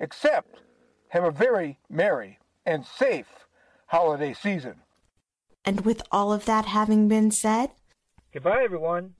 [0.00, 0.62] except
[1.08, 3.28] have a very merry and safe
[3.88, 4.76] holiday season.
[5.62, 7.70] And with all of that having been said,
[8.32, 9.12] goodbye, everyone.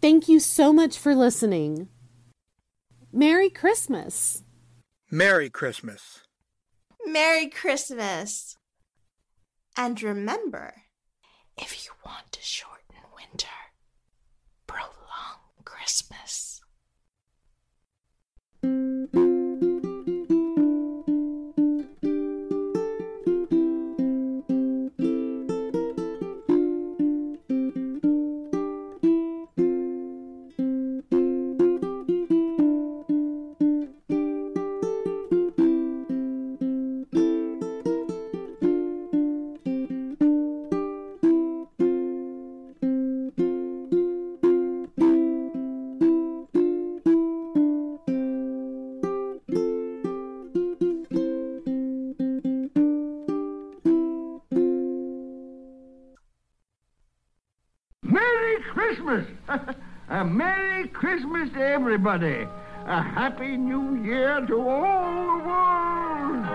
[0.00, 1.88] Thank you so much for listening.
[3.12, 4.44] Merry Christmas.
[5.10, 6.20] Merry Christmas.
[7.06, 8.58] Merry Christmas.
[9.74, 10.82] And remember,
[11.56, 13.48] if you want to shorten winter,
[14.66, 16.57] prolong Christmas.
[61.98, 62.46] Everybody!
[62.86, 66.46] A Happy New Year to all the world!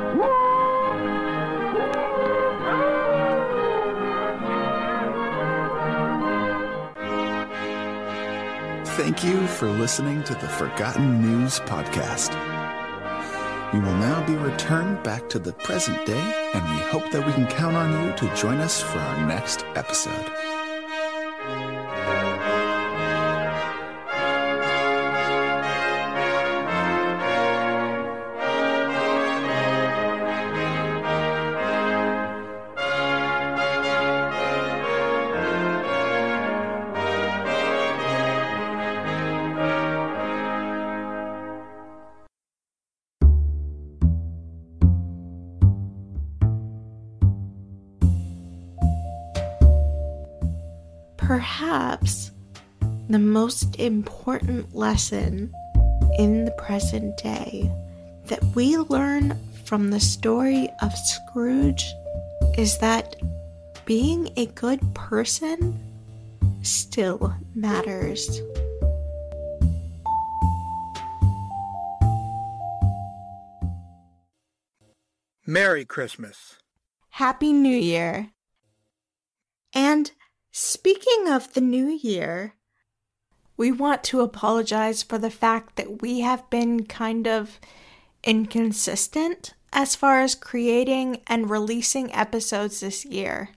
[8.95, 12.32] Thank you for listening to the Forgotten News Podcast.
[13.74, 17.34] You will now be returned back to the present day, and we hope that we
[17.34, 20.52] can count on you to join us for our next episode.
[53.53, 55.53] Most important lesson
[56.17, 57.71] in the present day
[58.25, 61.85] that we learn from the story of Scrooge
[62.57, 63.15] is that
[63.85, 65.80] being a good person
[66.63, 68.41] still matters.
[75.45, 76.55] Merry Christmas.
[77.09, 78.31] Happy New Year.
[79.75, 80.09] And
[80.51, 82.55] speaking of the new year,
[83.57, 87.59] we want to apologize for the fact that we have been kind of
[88.23, 93.49] inconsistent as far as creating and releasing episodes this year.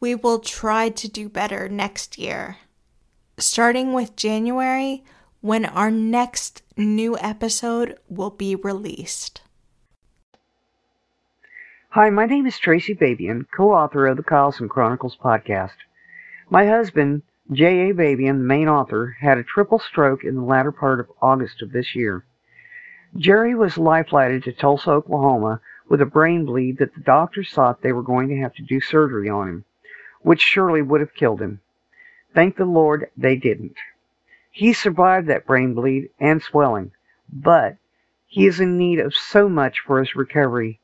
[0.00, 2.58] We will try to do better next year.
[3.38, 5.04] Starting with January,
[5.40, 9.42] when our next new episode will be released.
[11.90, 15.76] Hi, my name is Tracy Babian, co-author of the Carlson Chronicles podcast.
[16.48, 17.22] My husband,
[17.52, 17.92] J.A.
[17.92, 21.72] Babian, the main author, had a triple stroke in the latter part of August of
[21.72, 22.24] this year.
[23.16, 27.92] Jerry was life-flighted to Tulsa, Oklahoma, with a brain bleed that the doctors thought they
[27.92, 29.64] were going to have to do surgery on him,
[30.22, 31.60] which surely would have killed him.
[32.34, 33.76] Thank the Lord they didn't.
[34.50, 36.92] He survived that brain bleed and swelling,
[37.30, 37.76] but
[38.26, 40.80] he is in need of so much for his recovery.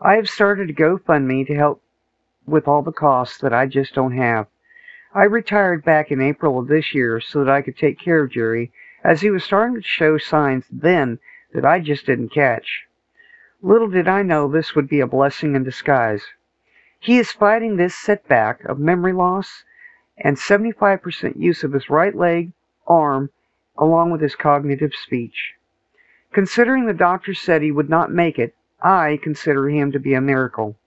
[0.00, 1.82] I have started a GoFundMe to help
[2.46, 4.46] with all the costs that I just don't have.
[5.18, 8.30] I retired back in April of this year so that I could take care of
[8.30, 8.70] Jerry,
[9.02, 11.18] as he was starting to show signs then
[11.52, 12.86] that I just didn't catch.
[13.60, 16.22] Little did I know this would be a blessing in disguise.
[17.00, 19.64] He is fighting this setback of memory loss
[20.16, 22.52] and 75% use of his right leg,
[22.86, 23.30] arm,
[23.76, 25.54] along with his cognitive speech.
[26.32, 30.20] Considering the doctor said he would not make it, I consider him to be a
[30.20, 30.78] miracle.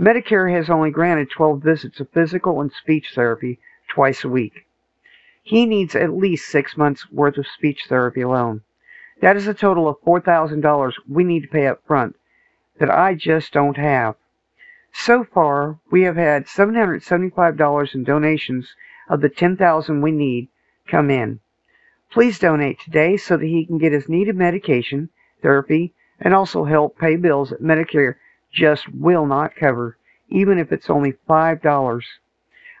[0.00, 4.66] Medicare has only granted 12 visits of physical and speech therapy twice a week.
[5.42, 8.62] He needs at least six months' worth of speech therapy alone.
[9.20, 12.16] That is a total of $4,000 we need to pay up front
[12.78, 14.16] that I just don't have.
[14.90, 18.74] So far, we have had $775 in donations
[19.06, 20.48] of the 10000 we need
[20.88, 21.40] come in.
[22.10, 25.10] Please donate today so that he can get his needed medication,
[25.42, 28.14] therapy, and also help pay bills at Medicare
[28.52, 29.96] just will not cover,
[30.28, 32.02] even if it's only $5.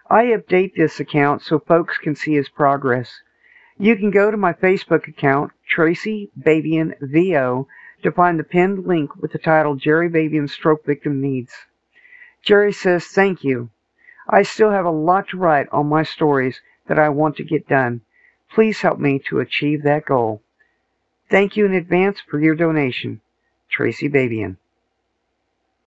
[0.08, 3.22] I update this account so folks can see his progress.
[3.78, 7.68] You can go to my Facebook account, Tracy Babian VO,
[8.02, 11.54] to find the pinned link with the title Jerry Babian Stroke Victim Needs.
[12.42, 13.70] Jerry says thank you.
[14.28, 17.68] I still have a lot to write on my stories that I want to get
[17.68, 18.00] done.
[18.52, 20.42] Please help me to achieve that goal.
[21.28, 23.20] Thank you in advance for your donation.
[23.70, 24.56] Tracy Babian.